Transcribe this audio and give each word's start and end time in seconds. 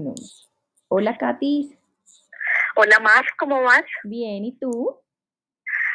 uno. 0.00 0.14
Hola, 0.88 1.16
Katis. 1.16 1.76
Hola, 2.76 2.98
Más, 3.00 3.22
¿cómo 3.38 3.62
vas? 3.62 3.84
Bien, 4.04 4.44
¿y 4.44 4.58
tú? 4.58 5.00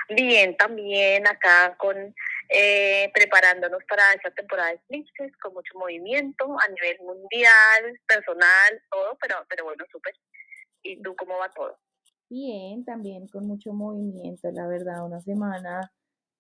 Bien, 0.10 0.56
también 0.56 1.28
acá 1.28 1.76
con 1.78 2.14
eh, 2.50 3.12
preparándonos 3.14 3.84
para 3.90 4.14
esta 4.14 4.30
temporada 4.32 4.70
de 4.70 4.76
eclipses, 4.76 5.36
con 5.38 5.54
mucho 5.54 5.78
movimiento 5.80 6.46
a 6.46 6.68
nivel 6.70 7.00
mundial, 7.02 8.00
personal, 8.06 8.82
todo, 8.92 9.18
pero, 9.20 9.36
pero 9.50 9.64
bueno, 9.64 9.84
súper. 9.92 10.14
¿Y 10.84 11.02
tú 11.02 11.16
cómo 11.16 11.38
va 11.40 11.50
todo? 11.50 11.80
Bien, 12.30 12.86
también 12.86 13.28
con 13.28 13.48
mucho 13.48 13.74
movimiento, 13.74 14.52
la 14.52 14.68
verdad, 14.68 15.06
una 15.06 15.22
semana 15.22 15.92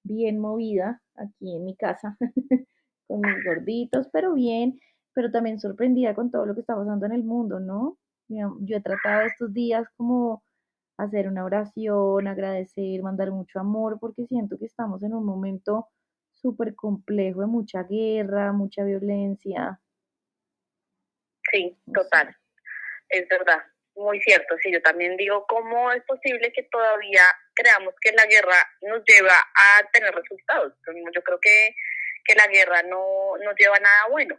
bien 0.03 0.39
movida 0.39 1.01
aquí 1.15 1.55
en 1.55 1.65
mi 1.65 1.75
casa, 1.75 2.17
con 3.07 3.21
mis 3.21 3.43
gorditos, 3.43 4.07
pero 4.13 4.33
bien, 4.33 4.79
pero 5.15 5.31
también 5.31 5.59
sorprendida 5.59 6.13
con 6.13 6.29
todo 6.29 6.45
lo 6.45 6.53
que 6.53 6.59
está 6.59 6.75
pasando 6.75 7.05
en 7.05 7.13
el 7.13 7.23
mundo, 7.23 7.59
¿no? 7.59 7.97
Yo 8.27 8.77
he 8.77 8.81
tratado 8.81 9.21
estos 9.21 9.53
días 9.53 9.87
como 9.95 10.43
hacer 10.97 11.27
una 11.27 11.45
oración, 11.45 12.27
agradecer, 12.27 13.01
mandar 13.01 13.31
mucho 13.31 13.59
amor, 13.59 13.97
porque 13.99 14.25
siento 14.27 14.57
que 14.59 14.65
estamos 14.65 15.01
en 15.03 15.13
un 15.13 15.25
momento 15.25 15.87
súper 16.33 16.75
complejo 16.75 17.41
de 17.41 17.47
mucha 17.47 17.83
guerra, 17.83 18.51
mucha 18.51 18.83
violencia. 18.83 19.79
Sí, 21.49 21.77
total, 21.93 22.35
es 23.07 23.27
verdad, 23.29 23.63
muy 23.95 24.19
cierto. 24.21 24.55
Sí, 24.61 24.71
yo 24.73 24.81
también 24.81 25.15
digo, 25.15 25.45
¿cómo 25.47 25.91
es 25.93 26.03
posible 26.03 26.51
que 26.51 26.63
todavía 26.63 27.21
creamos 27.53 27.93
que 28.01 28.11
la 28.11 28.25
guerra 28.25 28.57
nos 28.81 29.01
lleva 29.05 29.33
a 29.33 29.89
tener 29.93 30.13
resultados? 30.13 30.73
Yo 31.13 31.23
creo 31.23 31.39
que, 31.39 31.73
que 32.25 32.35
la 32.35 32.47
guerra 32.47 32.83
no 32.83 33.37
nos 33.37 33.55
lleva 33.55 33.77
a 33.77 33.79
nada 33.79 34.07
bueno. 34.11 34.37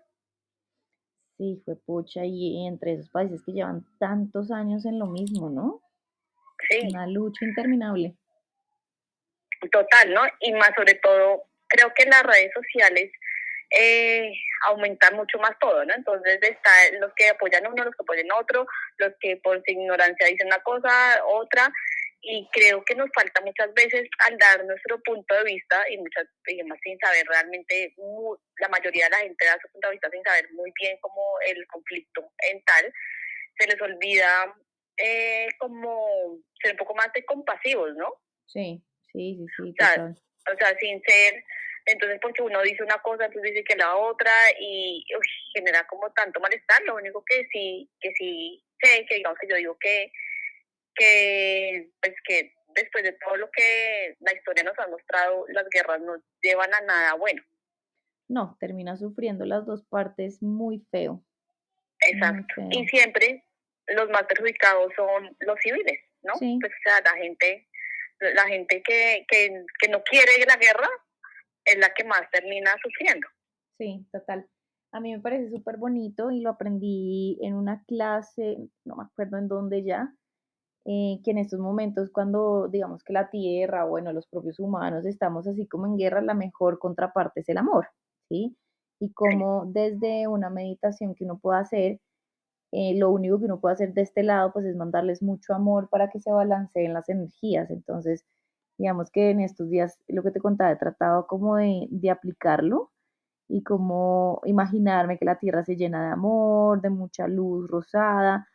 Sí, 1.36 1.60
fue 1.64 1.76
pucha, 1.76 2.24
y 2.24 2.66
entre 2.66 2.94
esos 2.94 3.10
países 3.10 3.42
que 3.44 3.52
llevan 3.52 3.84
tantos 3.98 4.50
años 4.50 4.86
en 4.86 4.98
lo 4.98 5.06
mismo, 5.06 5.50
¿no? 5.50 5.82
Sí. 6.68 6.88
Una 6.88 7.06
lucha 7.06 7.44
interminable. 7.44 8.14
Total, 9.70 10.14
¿no? 10.14 10.22
Y 10.40 10.52
más 10.52 10.70
sobre 10.74 10.94
todo, 10.94 11.42
creo 11.68 11.92
que 11.94 12.06
las 12.06 12.22
redes 12.22 12.52
sociales 12.54 13.10
eh, 13.70 14.32
aumentan 14.68 15.16
mucho 15.16 15.38
más 15.38 15.58
todo, 15.60 15.84
¿no? 15.84 15.94
Entonces 15.94 16.38
está 16.40 16.70
los 17.00 17.12
que 17.14 17.28
apoyan 17.28 17.66
uno, 17.66 17.84
los 17.84 17.94
que 17.94 18.02
apoyan 18.02 18.32
otro, 18.32 18.66
los 18.98 19.12
que 19.20 19.36
por 19.38 19.56
su 19.58 19.72
ignorancia 19.72 20.26
dicen 20.28 20.46
una 20.46 20.62
cosa, 20.62 20.90
otra, 21.26 21.70
y 22.28 22.48
creo 22.50 22.84
que 22.84 22.96
nos 22.96 23.08
falta 23.14 23.40
muchas 23.40 23.72
veces 23.74 24.08
al 24.26 24.36
dar 24.36 24.64
nuestro 24.64 25.00
punto 25.02 25.32
de 25.36 25.44
vista 25.44 25.88
y 25.88 25.96
muchas 25.98 26.26
más 26.66 26.78
sin 26.82 26.98
saber 26.98 27.24
realmente 27.28 27.94
la 28.58 28.68
mayoría 28.68 29.04
de 29.04 29.10
la 29.10 29.18
gente 29.18 29.46
da 29.46 29.58
su 29.62 29.70
punto 29.70 29.88
de 29.88 29.92
vista 29.92 30.10
sin 30.10 30.24
saber 30.24 30.52
muy 30.52 30.72
bien 30.80 30.98
cómo 31.00 31.38
el 31.46 31.64
conflicto 31.68 32.32
en 32.50 32.62
tal. 32.64 32.92
Se 33.58 33.66
les 33.68 33.80
olvida 33.80 34.54
eh, 34.96 35.48
como 35.58 36.40
ser 36.60 36.72
un 36.72 36.78
poco 36.78 36.94
más 36.94 37.12
de 37.12 37.24
compasivos 37.24 37.94
no 37.96 38.12
sí 38.46 38.82
sí 39.12 39.36
sí 39.36 39.46
sí 39.56 39.70
o 39.70 39.84
sea, 39.84 40.14
o 40.52 40.56
sea 40.58 40.78
sin 40.78 41.00
ser 41.02 41.44
entonces 41.84 42.18
porque 42.20 42.42
uno 42.42 42.60
dice 42.62 42.82
una 42.82 43.00
cosa 43.02 43.26
entonces 43.26 43.52
dice 43.52 43.64
que 43.64 43.76
la 43.76 43.94
otra 43.96 44.32
y 44.58 45.04
genera 45.54 45.86
como 45.86 46.10
tanto 46.12 46.40
malestar. 46.40 46.82
Lo 46.82 46.96
único 46.96 47.24
que 47.24 47.46
sí 47.52 47.88
que 48.00 48.10
sí 48.18 48.64
sé 48.82 49.06
que 49.06 49.16
digamos 49.16 49.38
que 49.38 49.48
yo 49.48 49.56
digo 49.56 49.76
que 49.78 50.10
que, 50.96 51.90
pues 52.00 52.14
que 52.26 52.54
después 52.74 53.04
de 53.04 53.12
todo 53.12 53.36
lo 53.36 53.50
que 53.50 54.16
la 54.20 54.32
historia 54.34 54.64
nos 54.64 54.78
ha 54.78 54.86
mostrado, 54.88 55.46
las 55.48 55.66
guerras 55.70 56.00
no 56.00 56.14
llevan 56.42 56.72
a 56.74 56.80
nada 56.82 57.14
bueno. 57.14 57.42
No, 58.28 58.56
termina 58.60 58.96
sufriendo 58.96 59.44
las 59.44 59.66
dos 59.66 59.84
partes 59.84 60.42
muy 60.42 60.84
feo. 60.90 61.22
Exacto. 62.00 62.68
Y 62.70 62.86
siempre 62.88 63.44
los 63.88 64.08
más 64.10 64.24
perjudicados 64.24 64.92
son 64.94 65.36
los 65.40 65.58
civiles, 65.60 66.00
¿no? 66.22 66.34
Sí. 66.34 66.58
Pues, 66.60 66.72
o 66.72 66.82
sea, 66.82 67.00
la 67.00 67.18
gente, 67.20 67.68
la 68.20 68.46
gente 68.46 68.82
que, 68.82 69.24
que, 69.28 69.64
que 69.80 69.88
no 69.88 70.02
quiere 70.02 70.44
la 70.46 70.56
guerra 70.56 70.88
es 71.64 71.78
la 71.78 71.92
que 71.94 72.04
más 72.04 72.28
termina 72.30 72.72
sufriendo. 72.82 73.26
Sí, 73.78 74.06
total. 74.12 74.46
A 74.92 75.00
mí 75.00 75.12
me 75.12 75.20
parece 75.20 75.50
súper 75.50 75.76
bonito 75.76 76.30
y 76.30 76.40
lo 76.40 76.50
aprendí 76.50 77.38
en 77.42 77.54
una 77.54 77.84
clase, 77.86 78.56
no 78.84 78.96
me 78.96 79.04
acuerdo 79.04 79.38
en 79.38 79.48
dónde 79.48 79.84
ya, 79.84 80.12
eh, 80.88 81.20
que 81.24 81.32
en 81.32 81.38
estos 81.38 81.58
momentos 81.58 82.10
cuando 82.12 82.68
digamos 82.68 83.02
que 83.02 83.12
la 83.12 83.28
tierra, 83.28 83.84
bueno, 83.84 84.12
los 84.12 84.28
propios 84.28 84.60
humanos 84.60 85.04
estamos 85.04 85.46
así 85.48 85.66
como 85.66 85.86
en 85.86 85.96
guerra, 85.96 86.20
la 86.22 86.34
mejor 86.34 86.78
contraparte 86.78 87.40
es 87.40 87.48
el 87.48 87.58
amor, 87.58 87.88
¿sí? 88.28 88.56
Y 89.00 89.12
como 89.12 89.66
desde 89.66 90.28
una 90.28 90.48
meditación 90.48 91.14
que 91.16 91.24
uno 91.24 91.38
puede 91.38 91.60
hacer, 91.60 92.00
eh, 92.72 92.94
lo 92.98 93.10
único 93.10 93.38
que 93.38 93.46
uno 93.46 93.60
puede 93.60 93.74
hacer 93.74 93.94
de 93.94 94.02
este 94.02 94.22
lado, 94.22 94.52
pues 94.52 94.64
es 94.66 94.76
mandarles 94.76 95.22
mucho 95.22 95.54
amor 95.54 95.88
para 95.90 96.10
que 96.10 96.20
se 96.20 96.30
balanceen 96.32 96.94
las 96.94 97.08
energías. 97.08 97.70
Entonces, 97.70 98.24
digamos 98.78 99.10
que 99.10 99.30
en 99.30 99.40
estos 99.40 99.70
días, 99.70 99.98
lo 100.08 100.22
que 100.22 100.30
te 100.32 100.40
contaba, 100.40 100.72
he 100.72 100.76
tratado 100.76 101.26
como 101.26 101.56
de, 101.56 101.88
de 101.90 102.10
aplicarlo 102.10 102.92
y 103.48 103.62
como 103.64 104.40
imaginarme 104.44 105.18
que 105.18 105.24
la 105.24 105.38
tierra 105.38 105.64
se 105.64 105.76
llena 105.76 106.06
de 106.06 106.12
amor, 106.12 106.80
de 106.82 106.90
mucha 106.90 107.28
luz 107.28 107.68
rosada, 107.70 108.48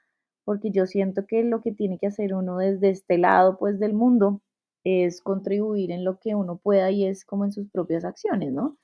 porque 0.45 0.71
yo 0.71 0.87
siento 0.87 1.25
que 1.27 1.43
lo 1.43 1.61
que 1.61 1.71
tiene 1.73 1.97
que 1.99 2.07
hacer 2.07 2.33
uno 2.33 2.57
desde 2.57 2.89
este 2.89 3.17
lado, 3.17 3.57
pues, 3.57 3.79
del 3.79 3.93
mundo, 3.93 4.41
es 4.83 5.21
contribuir 5.21 5.91
en 5.91 6.03
lo 6.03 6.19
que 6.19 6.35
uno 6.35 6.57
pueda 6.57 6.91
y 6.91 7.05
es 7.05 7.25
como 7.25 7.45
en 7.45 7.51
sus 7.51 7.69
propias 7.69 8.05
acciones, 8.05 8.51
¿no? 8.53 8.77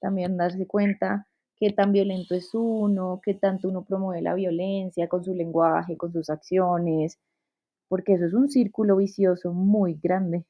También 0.00 0.36
darse 0.36 0.66
cuenta 0.66 1.26
qué 1.58 1.72
tan 1.72 1.92
violento 1.92 2.34
es 2.34 2.50
uno, 2.54 3.20
qué 3.24 3.34
tanto 3.34 3.68
uno 3.68 3.84
promueve 3.84 4.22
la 4.22 4.34
violencia 4.34 5.08
con 5.08 5.24
su 5.24 5.34
lenguaje, 5.34 5.96
con 5.96 6.12
sus 6.12 6.30
acciones, 6.30 7.18
porque 7.88 8.14
eso 8.14 8.26
es 8.26 8.34
un 8.34 8.48
círculo 8.50 8.96
vicioso 8.96 9.52
muy 9.52 9.94
grande. 10.02 10.44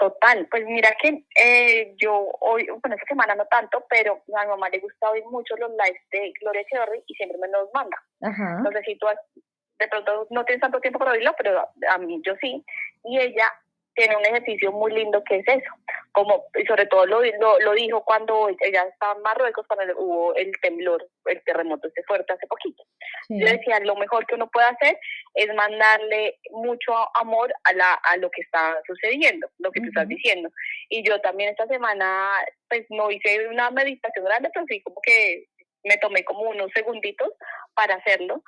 Total, 0.00 0.48
pues 0.50 0.64
mira 0.64 0.88
que 0.98 1.26
eh, 1.36 1.94
yo 1.98 2.26
hoy, 2.40 2.66
bueno, 2.80 2.96
esta 2.96 3.06
semana 3.06 3.34
no 3.34 3.44
tanto, 3.44 3.84
pero 3.86 4.22
a 4.34 4.44
mi 4.44 4.48
mamá 4.48 4.70
le 4.70 4.78
gusta 4.78 5.10
oír 5.10 5.22
mucho 5.26 5.54
los 5.58 5.70
lives 5.72 6.00
de 6.10 6.32
Gloria 6.40 6.62
Echeverry 6.62 7.04
y 7.06 7.14
siempre 7.14 7.36
me 7.36 7.48
los 7.48 7.68
manda. 7.74 8.02
Ajá. 8.22 8.60
No 8.64 8.70
sé 8.72 8.82
si 8.84 8.96
tú 8.96 9.06
de 9.78 9.88
pronto 9.88 10.26
no 10.30 10.42
tienes 10.46 10.62
tanto 10.62 10.80
tiempo 10.80 10.98
para 10.98 11.12
oírlo, 11.12 11.34
pero 11.36 11.68
a 11.86 11.98
mí 11.98 12.18
yo 12.24 12.34
sí. 12.40 12.64
Y 13.04 13.18
ella 13.18 13.52
tiene 13.94 14.16
un 14.16 14.24
ejercicio 14.24 14.72
muy 14.72 14.92
lindo 14.92 15.22
que 15.24 15.36
es 15.38 15.48
eso, 15.48 15.70
como 16.12 16.44
y 16.54 16.64
sobre 16.66 16.86
todo 16.86 17.06
lo, 17.06 17.20
lo, 17.60 17.72
dijo 17.72 18.04
cuando 18.04 18.48
ella 18.60 18.84
estaba 18.84 19.14
en 19.14 19.22
Marruecos, 19.22 19.66
cuando 19.66 19.94
hubo 19.98 20.34
el 20.34 20.52
temblor, 20.60 21.06
el 21.26 21.42
terremoto 21.44 21.88
este 21.88 22.02
fuerte 22.04 22.32
hace 22.32 22.46
poquito. 22.46 22.82
Yo 23.28 23.46
decía, 23.46 23.78
lo 23.80 23.96
mejor 23.96 24.26
que 24.26 24.34
uno 24.34 24.48
puede 24.48 24.68
hacer 24.68 24.98
es 25.34 25.54
mandarle 25.54 26.38
mucho 26.50 26.92
amor 27.16 27.52
a, 27.64 27.72
la, 27.72 27.94
a 27.94 28.16
lo 28.16 28.30
que 28.30 28.42
está 28.42 28.76
sucediendo, 28.86 29.48
lo 29.58 29.70
que 29.70 29.80
tú 29.80 29.88
estás 29.88 30.08
diciendo. 30.08 30.50
Y 30.88 31.06
yo 31.06 31.20
también 31.20 31.50
esta 31.50 31.66
semana, 31.66 32.32
pues 32.68 32.86
no 32.90 33.10
hice 33.10 33.48
una 33.48 33.70
meditación 33.70 34.24
grande, 34.24 34.50
pero 34.52 34.66
sí 34.68 34.82
como 34.82 35.00
que 35.02 35.46
me 35.84 35.96
tomé 35.98 36.24
como 36.24 36.42
unos 36.42 36.70
segunditos 36.74 37.30
para 37.74 37.96
hacerlo. 37.96 38.42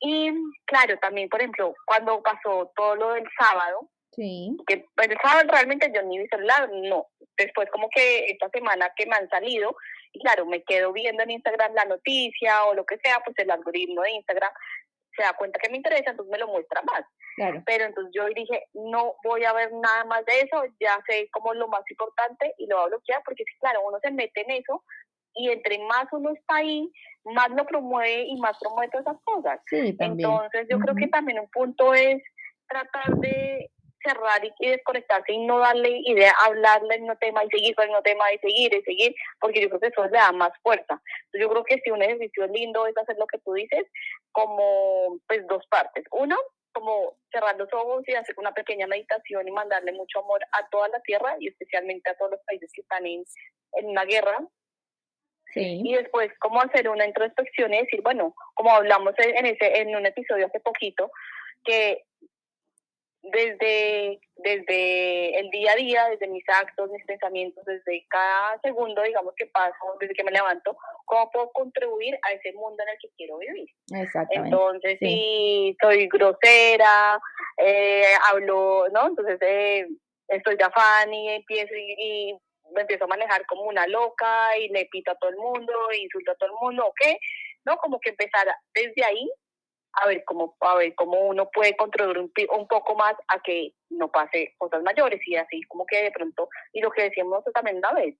Y 0.00 0.30
claro, 0.64 0.98
también, 0.98 1.28
por 1.28 1.40
ejemplo, 1.40 1.74
cuando 1.86 2.22
pasó 2.22 2.72
todo 2.74 2.96
lo 2.96 3.12
del 3.12 3.28
sábado, 3.38 3.88
Sí. 4.16 4.56
Que 4.66 4.86
pues, 4.96 5.08
el 5.08 5.18
sábado 5.22 5.48
realmente 5.50 5.92
yo 5.94 6.02
ni 6.02 6.18
vi 6.18 6.26
celular, 6.28 6.68
no. 6.72 7.06
Después 7.36 7.70
como 7.70 7.88
que 7.90 8.26
esta 8.26 8.48
semana 8.48 8.90
que 8.96 9.06
me 9.06 9.14
han 9.14 9.28
salido, 9.28 9.76
y 10.12 10.20
claro, 10.20 10.46
me 10.46 10.62
quedo 10.64 10.92
viendo 10.92 11.22
en 11.22 11.32
Instagram 11.32 11.74
la 11.74 11.84
noticia 11.84 12.64
o 12.64 12.74
lo 12.74 12.86
que 12.86 12.98
sea, 12.98 13.20
pues 13.24 13.38
el 13.38 13.50
algoritmo 13.50 14.02
de 14.02 14.12
Instagram 14.12 14.52
se 15.14 15.22
da 15.22 15.34
cuenta 15.34 15.58
que 15.58 15.70
me 15.70 15.76
interesa, 15.76 16.10
entonces 16.10 16.32
me 16.32 16.38
lo 16.38 16.48
muestra 16.48 16.82
más. 16.82 17.02
Claro. 17.36 17.62
Pero 17.66 17.84
entonces 17.84 18.12
yo 18.14 18.26
dije, 18.34 18.64
no 18.72 19.14
voy 19.22 19.44
a 19.44 19.52
ver 19.52 19.70
nada 19.72 20.04
más 20.04 20.24
de 20.24 20.40
eso, 20.40 20.64
ya 20.80 20.98
sé 21.06 21.28
como 21.30 21.52
lo 21.52 21.68
más 21.68 21.82
importante 21.90 22.54
y 22.58 22.66
lo 22.66 22.76
voy 22.76 22.84
a 22.84 22.88
bloquear, 22.88 23.22
porque 23.24 23.44
sí, 23.44 23.52
claro, 23.60 23.82
uno 23.86 23.98
se 24.02 24.10
mete 24.10 24.40
en 24.42 24.52
eso 24.52 24.82
y 25.34 25.50
entre 25.50 25.78
más 25.80 26.06
uno 26.12 26.30
está 26.30 26.56
ahí, 26.56 26.90
más 27.24 27.50
lo 27.50 27.66
promueve 27.66 28.24
y 28.26 28.36
más 28.40 28.58
promueve 28.58 28.90
todas 28.90 29.06
esas 29.06 29.22
cosas. 29.24 29.60
Sí, 29.66 29.94
también. 29.96 30.30
Entonces 30.30 30.66
yo 30.70 30.78
creo 30.78 30.94
que 30.94 31.08
también 31.08 31.38
un 31.38 31.50
punto 31.50 31.92
es 31.92 32.22
tratar 32.66 33.14
de 33.16 33.70
cerrar 34.06 34.40
y, 34.44 34.68
desconectarse 34.68 35.32
y 35.32 35.46
no 35.46 35.58
darle 35.58 36.00
idea, 36.04 36.32
hablarle 36.44 36.98
mismo 36.98 37.16
tema 37.16 37.44
y 37.44 37.50
seguir 37.50 37.74
con 37.74 37.84
el 37.84 37.90
mismo 37.90 38.02
tema 38.02 38.32
y 38.32 38.38
seguir 38.38 38.74
y 38.74 38.82
seguir, 38.82 39.14
porque 39.40 39.60
yo 39.60 39.68
creo 39.68 39.80
que 39.80 39.86
eso 39.88 40.04
le 40.04 40.10
da 40.10 40.32
más 40.32 40.52
fuerza. 40.62 41.00
Entonces 41.24 41.40
yo 41.40 41.48
creo 41.50 41.64
que 41.64 41.80
si 41.84 41.90
un 41.90 42.02
ejercicio 42.02 42.46
lindo 42.46 42.86
es 42.86 42.96
hacer 42.96 43.16
lo 43.18 43.26
que 43.26 43.38
tú 43.38 43.54
dices, 43.54 43.86
como 44.32 45.18
pues 45.26 45.46
dos 45.46 45.66
partes. 45.68 46.04
Uno, 46.10 46.36
como 46.72 47.16
cerrar 47.32 47.56
los 47.56 47.72
ojos 47.72 48.04
y 48.06 48.14
hacer 48.14 48.34
una 48.38 48.52
pequeña 48.52 48.86
meditación 48.86 49.48
y 49.48 49.50
mandarle 49.50 49.92
mucho 49.92 50.20
amor 50.20 50.40
a 50.52 50.68
toda 50.68 50.88
la 50.88 51.00
tierra 51.00 51.34
y 51.40 51.48
especialmente 51.48 52.10
a 52.10 52.14
todos 52.16 52.32
los 52.32 52.40
países 52.46 52.70
que 52.72 52.82
están 52.82 53.06
en, 53.06 53.24
en 53.72 53.86
una 53.86 54.04
guerra. 54.04 54.38
Sí. 55.54 55.80
Y 55.82 55.94
después, 55.94 56.30
como 56.38 56.60
hacer 56.60 56.88
una 56.90 57.06
introspección 57.06 57.72
y 57.72 57.80
decir, 57.80 58.02
bueno, 58.02 58.34
como 58.54 58.72
hablamos 58.72 59.14
en, 59.16 59.46
ese, 59.46 59.80
en 59.80 59.96
un 59.96 60.04
episodio 60.04 60.46
hace 60.46 60.60
poquito, 60.60 61.10
que 61.64 62.04
desde, 63.32 64.20
desde 64.36 65.38
el 65.38 65.50
día 65.50 65.72
a 65.72 65.76
día, 65.76 66.08
desde 66.08 66.28
mis 66.28 66.44
actos, 66.48 66.90
mis 66.90 67.04
pensamientos, 67.04 67.64
desde 67.64 68.06
cada 68.08 68.58
segundo, 68.60 69.02
digamos, 69.02 69.34
que 69.36 69.46
paso, 69.46 69.96
desde 70.00 70.14
que 70.14 70.24
me 70.24 70.30
levanto, 70.30 70.76
cómo 71.04 71.30
puedo 71.30 71.50
contribuir 71.52 72.18
a 72.22 72.32
ese 72.32 72.52
mundo 72.52 72.82
en 72.82 72.88
el 72.90 72.98
que 73.00 73.08
quiero 73.16 73.38
vivir. 73.38 73.68
Exactamente. 73.92 74.48
Entonces, 74.48 74.98
si 75.00 75.76
soy 75.80 76.08
grosera, 76.08 77.20
eh, 77.58 78.14
hablo, 78.30 78.86
¿no? 78.92 79.08
Entonces, 79.08 79.38
eh, 79.42 79.86
estoy 80.28 80.56
de 80.56 80.64
afán 80.64 81.12
y 81.12 81.30
empiezo 81.30 81.74
y, 81.74 82.36
me 82.74 82.80
empiezo 82.80 83.04
a 83.04 83.06
manejar 83.08 83.46
como 83.46 83.62
una 83.62 83.86
loca 83.86 84.58
y 84.58 84.68
le 84.68 84.86
pito 84.86 85.12
a 85.12 85.14
todo 85.14 85.30
el 85.30 85.36
mundo, 85.36 85.72
insulto 85.98 86.32
a 86.32 86.34
todo 86.34 86.50
el 86.50 86.56
mundo, 86.60 86.84
¿ok? 86.84 87.16
¿No? 87.64 87.76
Como 87.76 88.00
que 88.00 88.10
empezar 88.10 88.44
desde 88.74 89.04
ahí 89.04 89.30
a 89.96 90.06
ver 90.06 90.24
cómo, 90.24 90.56
a 90.60 90.76
ver 90.76 90.94
cómo 90.94 91.20
uno 91.26 91.48
puede 91.52 91.76
controlar 91.76 92.18
un, 92.18 92.32
un 92.56 92.68
poco 92.68 92.94
más 92.94 93.14
a 93.28 93.40
que 93.40 93.72
no 93.90 94.10
pase 94.10 94.54
cosas 94.58 94.82
mayores 94.82 95.20
y 95.26 95.36
así 95.36 95.62
como 95.68 95.86
que 95.86 96.04
de 96.04 96.10
pronto, 96.10 96.48
y 96.72 96.80
lo 96.80 96.90
que 96.90 97.04
decíamos 97.04 97.42
también 97.54 97.78
una 97.78 97.92
vez, 97.92 98.16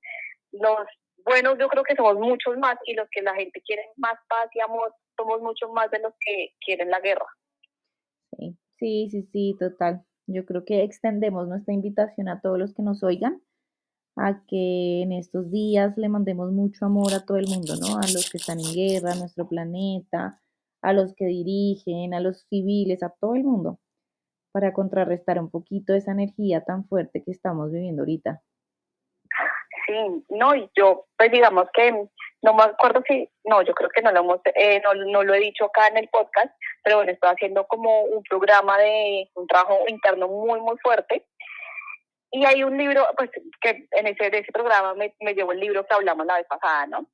los 0.53 0.87
buenos 1.25 1.59
yo 1.59 1.69
creo 1.69 1.83
que 1.83 1.97
somos 1.97 2.17
muchos 2.17 2.57
más 2.59 2.77
y 2.85 2.95
los 2.95 3.09
que 3.11 3.23
la 3.23 3.35
gente 3.35 3.61
quiere 3.63 3.83
más 3.97 4.19
paz 4.29 4.49
y 4.55 4.61
amor 4.61 4.95
somos 5.17 5.41
muchos 5.43 5.71
más 5.73 5.91
de 5.91 5.99
los 6.01 6.13
que 6.21 6.55
quieren 6.65 6.91
la 6.91 7.01
guerra. 7.01 7.27
Sí, 8.37 8.57
sí, 8.79 9.09
sí, 9.11 9.29
sí, 9.33 9.57
total. 9.59 10.05
Yo 10.27 10.45
creo 10.45 10.65
que 10.65 10.83
extendemos 10.83 11.47
nuestra 11.49 11.73
invitación 11.73 12.29
a 12.29 12.41
todos 12.41 12.59
los 12.59 12.75
que 12.75 12.83
nos 12.83 13.03
oigan 13.03 13.43
a 14.17 14.43
que 14.47 15.03
en 15.03 15.13
estos 15.13 15.51
días 15.51 15.97
le 15.99 16.09
mandemos 16.09 16.51
mucho 16.51 16.87
amor 16.87 17.13
a 17.13 17.25
todo 17.25 17.37
el 17.37 17.47
mundo, 17.49 17.75
¿no? 17.77 17.99
A 17.99 18.11
los 18.13 18.31
que 18.31 18.39
están 18.39 18.59
en 18.59 18.75
guerra, 18.75 19.13
a 19.13 19.17
nuestro 19.17 19.47
planeta, 19.47 20.41
a 20.87 20.93
los 20.93 21.17
que 21.17 21.27
dirigen, 21.27 22.15
a 22.15 22.21
los 22.21 22.47
civiles, 22.49 23.03
a 23.03 23.13
todo 23.21 23.35
el 23.35 23.43
mundo, 23.43 23.81
para 24.53 24.73
contrarrestar 24.73 25.37
un 25.41 25.51
poquito 25.51 25.95
esa 25.95 26.13
energía 26.13 26.63
tan 26.63 26.87
fuerte 26.87 27.25
que 27.25 27.33
estamos 27.33 27.73
viviendo 27.73 28.03
ahorita. 28.03 28.41
Sí, 29.87 30.25
no, 30.29 30.55
y 30.55 30.71
yo, 30.77 31.07
pues 31.19 31.33
digamos 31.33 31.67
que 31.75 31.91
no 31.91 32.55
me 32.55 32.63
acuerdo 32.63 33.03
si, 33.09 33.29
no, 33.43 33.63
yo 33.63 33.75
creo 33.75 33.91
que 33.91 34.01
no 34.01 34.13
lo 34.13 34.21
hemos, 34.21 34.41
eh, 34.55 34.81
no, 34.85 34.95
no 34.95 35.25
lo 35.25 35.35
he 35.35 35.41
dicho 35.41 35.65
acá 35.65 35.89
en 35.89 35.97
el 35.97 36.09
podcast, 36.09 36.55
pero 36.85 36.99
bueno, 36.99 37.11
estoy 37.11 37.31
haciendo 37.31 37.67
como 37.67 38.03
un 38.05 38.23
programa 38.23 38.79
de 38.79 39.29
un 39.35 39.49
trabajo 39.49 39.81
interno 39.89 40.29
muy, 40.29 40.61
muy 40.61 40.77
fuerte 40.79 41.27
y 42.31 42.45
hay 42.45 42.65
un 42.65 42.77
libro, 42.77 43.07
pues, 43.17 43.31
que 43.61 43.87
en 43.93 44.07
ese, 44.07 44.31
de 44.31 44.39
ese 44.39 44.53
programa 44.53 44.95
me, 44.95 45.15
me 45.21 45.35
llevó 45.35 45.53
el 45.53 45.61
libro 45.61 45.87
que 45.87 45.95
hablamos 45.95 46.27
la 46.27 46.37
vez 46.37 46.47
pasada, 46.47 46.87
¿no? 46.87 47.09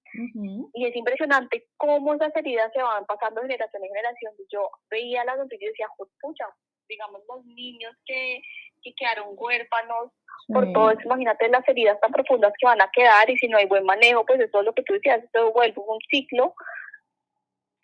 Y 0.75 0.87
es 0.87 0.97
impresionante 0.97 1.69
cómo 1.77 2.15
esas 2.15 2.35
heridas 2.37 2.73
se 2.73 2.83
van 2.83 3.05
pasando 3.07 3.41
de 3.41 3.49
generación 3.49 3.85
en 3.85 3.89
generación. 3.91 4.33
Yo 4.51 4.71
veía 4.91 5.25
las 5.25 5.39
noticias 5.39 5.63
y 5.63 5.73
decía, 5.73 5.87
pucha, 6.21 6.47
digamos, 6.89 7.23
los 7.29 7.45
niños 7.45 7.95
que, 8.07 8.41
que 8.83 8.95
quedaron 8.95 9.35
huérfanos 9.37 10.13
por 10.49 10.73
todo 10.73 10.91
eso, 10.91 11.01
imagínate 11.05 11.49
las 11.49 11.67
heridas 11.69 12.01
tan 12.01 12.11
profundas 12.11 12.53
que 12.59 12.67
van 12.67 12.81
a 12.81 12.91
quedar 12.93 13.31
y 13.31 13.39
si 13.39 13.49
no 13.49 13.57
hay 13.59 13.67
buen 13.67 13.85
manejo, 13.85 14.27
pues 14.27 14.41
eso 14.41 14.61
es 14.61 14.67
lo 14.67 14.75
que 14.75 14.83
tú 14.83 14.95
decías, 14.95 15.23
esto 15.23 15.53
vuelve 15.53 15.75
un 15.77 15.99
ciclo 16.11 16.55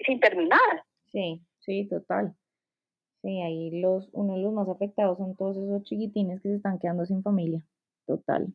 sin 0.05 0.21
terminar. 0.21 0.85
Sí, 1.07 1.41
sí, 1.61 1.89
total. 1.89 2.35
Sí, 3.29 3.43
ahí 3.43 3.71
los, 3.83 4.09
uno 4.13 4.37
de 4.37 4.41
los 4.41 4.55
más 4.55 4.67
afectados 4.71 5.19
son 5.19 5.37
todos 5.37 5.55
esos 5.55 5.83
chiquitines 5.83 6.41
que 6.41 6.49
se 6.49 6.55
están 6.55 6.79
quedando 6.79 7.05
sin 7.05 7.23
familia, 7.23 7.61
total. 8.07 8.47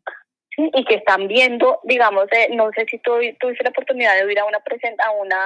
Sí, 0.50 0.68
y 0.74 0.84
que 0.86 0.96
están 0.96 1.28
viendo, 1.28 1.80
digamos, 1.84 2.26
eh, 2.32 2.48
no 2.56 2.72
sé 2.72 2.88
si 2.90 2.98
tú 2.98 3.12
tuviste 3.40 3.64
la 3.64 3.70
oportunidad 3.70 4.16
de 4.16 4.24
oír 4.24 4.40
a 4.40 4.46
una 4.46 4.62
presenta, 4.62 5.06
a 5.06 5.12
una 5.12 5.38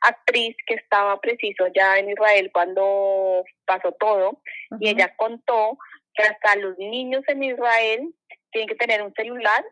actriz 0.00 0.56
que 0.66 0.76
estaba 0.76 1.20
preciso 1.20 1.66
ya 1.76 1.98
en 1.98 2.08
Israel 2.08 2.48
cuando 2.50 3.44
pasó 3.66 3.92
todo, 3.92 4.40
y 4.80 4.88
ella 4.88 5.14
contó 5.16 5.76
que 6.14 6.22
hasta 6.22 6.56
los 6.56 6.78
niños 6.78 7.24
en 7.28 7.42
Israel 7.42 8.14
tienen 8.50 8.68
que 8.68 8.76
tener 8.76 9.02
un 9.02 9.12
celular 9.12 9.62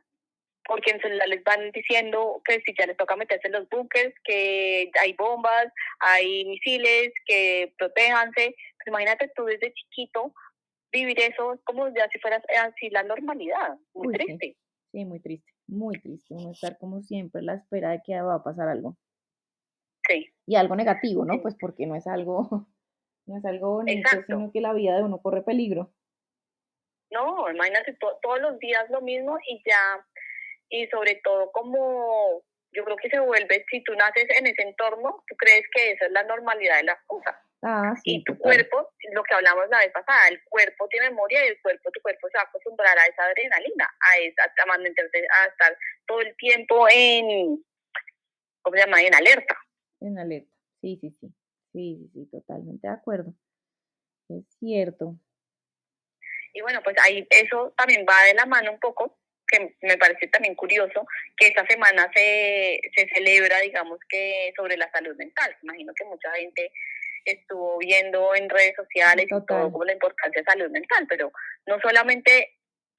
porque 0.67 0.91
en 0.91 1.01
celular 1.01 1.29
les 1.29 1.43
van 1.45 1.71
diciendo 1.73 2.43
que 2.45 2.61
si 2.61 2.75
ya 2.79 2.87
les 2.87 2.97
toca 2.97 3.17
meterse 3.17 3.47
en 3.47 3.55
los 3.55 3.69
bunkers, 3.69 4.15
que 4.25 4.91
hay 5.01 5.13
bombas, 5.15 5.73
hay 6.01 6.45
misiles, 6.45 7.13
que 7.27 7.73
protéjanse. 7.79 8.55
Pues 8.77 8.87
imagínate 8.87 9.31
tú 9.35 9.45
desde 9.45 9.73
chiquito 9.73 10.35
vivir 10.93 11.19
eso 11.21 11.61
como 11.65 11.89
ya 11.89 12.09
si 12.11 12.19
fuera 12.19 12.43
así 12.63 12.91
la 12.91 13.03
normalidad. 13.03 13.77
Muy 13.95 14.15
triste. 14.15 14.57
Sí. 14.93 15.05
muy 15.05 15.21
triste, 15.21 15.53
muy 15.67 16.01
triste. 16.01 16.35
Uno 16.35 16.53
estar 16.53 16.79
como 16.79 17.03
siempre 17.03 17.41
a 17.41 17.45
la 17.45 17.55
espera 17.55 17.91
de 17.91 18.01
que 18.05 18.21
va 18.21 18.37
a 18.37 18.43
pasar 18.43 18.69
algo. 18.69 18.97
Sí. 20.09 20.33
Y 20.47 20.57
algo 20.57 20.77
negativo, 20.77 21.25
¿no? 21.25 21.43
Pues 21.43 21.57
porque 21.61 21.87
no 21.87 21.97
es 21.97 22.07
algo, 22.07 22.49
no 23.27 23.39
es 23.39 23.45
algo 23.45 23.77
bonito, 23.77 24.09
sino 24.27 24.51
que 24.53 24.61
la 24.61 24.73
vida 24.73 24.97
de 24.97 25.03
uno 25.03 25.21
corre 25.21 25.43
peligro. 25.43 25.93
No, 27.11 27.49
imagínate 27.51 27.97
todos 28.23 28.41
los 28.41 28.59
días 28.59 28.91
lo 28.91 29.01
mismo 29.01 29.39
y 29.49 29.62
ya 29.65 30.05
y 30.69 30.87
sobre 30.89 31.21
todo 31.23 31.51
como 31.53 32.43
yo 32.73 32.85
creo 32.85 32.97
que 32.97 33.09
se 33.09 33.19
vuelve, 33.21 33.65
si 33.71 33.83
tú 33.85 33.95
naces 33.95 34.27
en 34.39 34.47
ese 34.47 34.63
entorno, 34.63 35.25
tú 35.27 35.35
crees 35.37 35.65
que 35.73 35.93
esa 35.93 36.07
es 36.07 36.13
la 36.13 36.23
normalidad 36.25 36.77
de 36.77 36.85
las 36.85 36.99
cosas. 37.07 37.35
Ah, 37.63 37.95
y 38.05 38.23
tu 38.23 38.39
cuerpo, 38.39 38.91
lo 39.13 39.23
que 39.25 39.35
hablamos 39.35 39.69
la 39.71 39.79
vez 39.79 39.91
pasada, 39.93 40.29
el 40.29 40.43
cuerpo 40.45 40.87
tiene 40.89 41.09
memoria 41.09 41.45
y 41.45 41.49
el 41.49 41.63
cuerpo, 41.63 41.91
tu 41.91 42.01
cuerpo 42.03 42.29
se 42.29 42.37
va 42.37 42.43
a 42.43 42.47
acostumbrar 42.47 42.99
a 42.99 43.07
esa 43.07 43.25
adrenalina, 43.25 43.85
a 43.85 44.19
esa, 44.19 44.43
a, 44.43 44.75
a 44.75 45.47
estar 45.47 45.79
todo 46.07 46.21
el 46.21 46.37
tiempo 46.37 46.87
en, 46.93 47.65
¿cómo 48.62 48.77
se 48.77 48.85
llama? 48.85 49.03
En 49.03 49.15
alerta. 49.15 49.57
En 50.01 50.19
alerta, 50.19 50.55
sí, 50.83 50.99
sí, 51.01 51.17
sí, 51.19 51.35
sí, 51.73 51.97
sí, 51.97 52.11
sí, 52.12 52.31
totalmente 52.31 52.87
de 52.87 52.95
acuerdo. 52.95 53.33
Es 54.29 54.45
cierto. 54.59 55.17
Y 56.53 56.61
bueno, 56.61 56.81
pues 56.85 56.97
ahí 57.03 57.27
eso 57.31 57.73
también 57.77 58.05
va 58.09 58.23
de 58.25 58.35
la 58.35 58.47
mano 58.47 58.73
un 58.73 58.81
poco 58.81 59.19
que 59.47 59.77
me 59.83 59.97
parece 59.97 60.29
también 60.29 60.55
curioso 60.55 61.07
que 61.37 61.49
esta 61.49 61.67
semana 61.67 62.11
se, 62.15 62.81
se 62.95 63.09
celebra, 63.09 63.61
digamos 63.61 63.99
que 64.09 64.53
sobre 64.57 64.77
la 64.77 64.91
salud 64.91 65.17
mental. 65.17 65.57
Imagino 65.63 65.93
que 65.95 66.05
mucha 66.05 66.33
gente 66.33 66.71
estuvo 67.25 67.79
viendo 67.79 68.35
en 68.35 68.49
redes 68.49 68.75
sociales 68.77 69.27
y 69.27 69.47
todo 69.47 69.73
como 69.73 69.85
la 69.85 69.93
importancia 69.93 70.41
de 70.41 70.51
salud 70.51 70.71
mental, 70.71 71.07
pero 71.09 71.33
no 71.67 71.79
solamente 71.81 72.57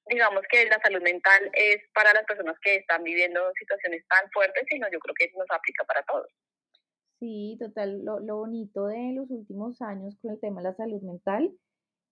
digamos 0.09 0.41
que 0.49 0.65
la 0.65 0.79
salud 0.79 1.01
mental 1.01 1.49
es 1.53 1.81
para 1.93 2.13
las 2.13 2.23
personas 2.25 2.57
que 2.61 2.77
están 2.77 3.03
viviendo 3.03 3.41
situaciones 3.59 4.05
tan 4.07 4.29
fuertes, 4.31 4.63
sino 4.69 4.89
yo 4.91 4.99
creo 4.99 5.15
que 5.15 5.31
nos 5.37 5.49
aplica 5.49 5.83
para 5.83 6.01
todos. 6.03 6.31
Sí, 7.19 7.57
total. 7.59 8.05
Lo, 8.05 8.19
lo 8.19 8.37
bonito 8.37 8.87
de 8.87 9.13
los 9.15 9.29
últimos 9.29 9.81
años 9.81 10.15
con 10.21 10.31
el 10.31 10.39
tema 10.39 10.61
de 10.61 10.69
la 10.69 10.75
salud 10.75 11.01
mental 11.01 11.51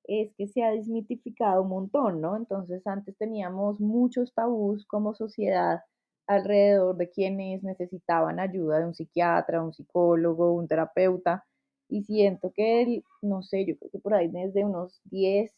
es 0.08 0.34
que 0.36 0.48
se 0.48 0.64
ha 0.64 0.72
desmitificado 0.72 1.62
un 1.64 1.70
montón, 1.70 2.22
¿no? 2.22 2.36
Entonces 2.38 2.86
antes 2.88 3.18
teníamos 3.18 3.80
muchos 3.80 4.34
tabús 4.34 4.86
como 4.86 5.14
sociedad 5.16 5.82
alrededor 6.28 6.98
de 6.98 7.10
quienes 7.12 7.64
necesitaban 7.64 8.40
ayuda 8.40 8.80
de 8.80 8.86
un 8.88 8.96
psiquiatra, 8.96 9.62
un 9.64 9.74
psicólogo, 9.74 10.54
un 10.54 10.68
terapeuta, 10.68 11.46
y 11.90 12.04
siento 12.04 12.52
que, 12.56 13.04
no 13.22 13.44
sé, 13.44 13.66
yo 13.66 13.78
creo 13.78 13.92
que 13.92 14.00
por 14.00 14.14
ahí 14.16 14.28
desde 14.30 14.66
unos 14.66 15.02
10 15.06 15.54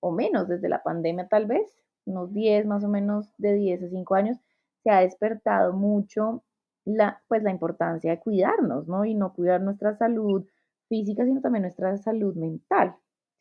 o 0.00 0.12
menos, 0.12 0.48
desde 0.48 0.68
la 0.68 0.82
pandemia 0.82 1.28
tal 1.28 1.46
vez, 1.46 1.66
unos 2.06 2.32
10 2.32 2.66
más 2.66 2.84
o 2.84 2.88
menos 2.88 3.32
de 3.38 3.54
10 3.54 3.82
a 3.82 3.88
5 3.88 4.14
años, 4.14 4.38
se 4.84 4.90
ha 4.90 5.00
despertado 5.00 5.72
mucho 5.72 6.44
la, 6.84 7.22
pues, 7.28 7.42
la 7.42 7.50
importancia 7.50 8.10
de 8.12 8.20
cuidarnos, 8.20 8.86
¿no? 8.88 9.04
Y 9.04 9.14
no 9.14 9.32
cuidar 9.34 9.60
nuestra 9.62 9.96
salud 9.96 10.46
física, 10.88 11.24
sino 11.24 11.40
también 11.40 11.62
nuestra 11.62 11.96
salud 11.98 12.36
mental. 12.36 12.96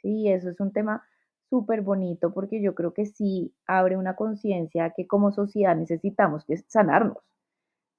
Y 0.05 0.29
eso 0.29 0.51
es 0.51 0.59
un 0.59 0.71
tema 0.71 1.03
súper 1.50 1.81
bonito 1.81 2.31
porque 2.31 2.62
yo 2.62 2.75
creo 2.75 2.93
que 2.93 3.07
sí 3.07 3.53
abre 3.65 3.97
una 3.97 4.15
conciencia 4.15 4.93
que 4.95 5.07
como 5.07 5.31
sociedad 5.31 5.75
necesitamos 5.75 6.45
que 6.45 6.57
sanarnos. 6.57 7.17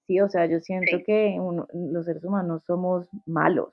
Sí, 0.07 0.21
o 0.21 0.29
sea, 0.29 0.47
yo 0.47 0.61
siento 0.61 0.99
que 1.05 1.37
los 1.75 2.05
seres 2.05 2.23
humanos 2.23 2.63
somos 2.65 3.09
malos, 3.27 3.71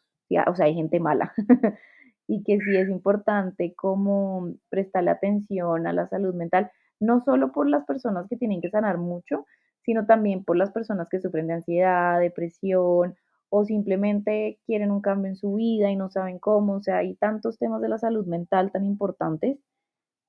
o 0.48 0.56
sea, 0.56 0.66
hay 0.66 0.74
gente 0.74 1.00
mala. 1.00 1.32
y 2.28 2.44
que 2.44 2.60
sí 2.60 2.76
es 2.76 2.90
importante 2.90 3.76
como 3.76 4.56
prestarle 4.70 5.12
atención 5.12 5.86
a 5.86 5.94
la 5.94 6.08
salud 6.08 6.34
mental, 6.34 6.72
no 7.00 7.22
solo 7.22 7.52
por 7.52 7.70
las 7.70 7.86
personas 7.86 8.28
que 8.28 8.38
tienen 8.38 8.62
que 8.62 8.72
sanar 8.72 8.98
mucho, 8.98 9.46
sino 9.84 10.08
también 10.08 10.44
por 10.44 10.58
las 10.58 10.72
personas 10.72 11.08
que 11.10 11.22
sufren 11.22 11.48
de 11.48 11.54
ansiedad, 11.54 12.20
depresión 12.20 13.16
o 13.56 13.66
simplemente 13.66 14.60
quieren 14.66 14.92
un 14.92 15.02
cambio 15.02 15.30
en 15.30 15.36
su 15.36 15.54
vida 15.54 15.92
y 15.92 15.96
no 15.96 16.10
saben 16.10 16.40
cómo. 16.40 16.78
O 16.78 16.82
sea, 16.82 16.98
hay 16.98 17.16
tantos 17.16 17.60
temas 17.60 17.82
de 17.84 17.90
la 17.90 18.00
salud 18.00 18.26
mental 18.26 18.72
tan 18.72 18.84
importantes 18.84 19.60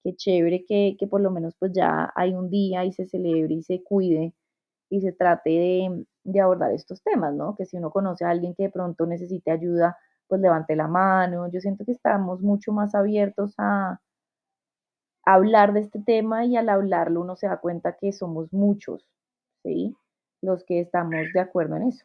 que 0.05 0.15
chévere 0.15 0.67
que, 0.67 0.97
que 0.99 1.07
por 1.07 1.23
lo 1.23 1.31
menos 1.31 1.55
pues 1.59 1.73
ya 1.75 2.13
hay 2.17 2.35
un 2.35 2.51
día 2.51 2.85
y 2.85 2.93
se 2.93 3.07
celebre 3.07 3.55
y 3.55 3.63
se 3.63 3.83
cuide 3.83 4.35
y 4.91 5.01
se 5.01 5.13
trate 5.13 5.51
de, 5.51 6.07
de, 6.25 6.41
abordar 6.41 6.73
estos 6.73 7.03
temas, 7.03 7.35
¿no? 7.35 7.57
Que 7.57 7.65
si 7.67 7.79
uno 7.79 7.91
conoce 7.91 8.27
a 8.27 8.31
alguien 8.31 8.55
que 8.55 8.65
de 8.65 8.71
pronto 8.71 9.07
necesite 9.07 9.51
ayuda, 9.51 9.97
pues 10.29 10.43
levante 10.43 10.77
la 10.77 10.89
mano. 10.89 11.51
Yo 11.51 11.61
siento 11.61 11.87
que 11.87 11.93
estamos 11.93 12.43
mucho 12.43 12.73
más 12.73 12.95
abiertos 12.95 13.55
a, 13.59 14.01
a 15.25 15.35
hablar 15.35 15.73
de 15.73 15.81
este 15.81 16.01
tema 16.01 16.45
y 16.45 16.57
al 16.57 16.69
hablarlo 16.69 17.23
uno 17.23 17.37
se 17.37 17.49
da 17.49 17.59
cuenta 17.59 17.97
que 17.97 18.13
somos 18.13 18.53
muchos, 18.53 19.09
¿sí? 19.63 19.97
Los 20.43 20.65
que 20.65 20.81
estamos 20.81 21.23
de 21.33 21.41
acuerdo 21.41 21.77
en 21.77 21.85
eso. 21.85 22.05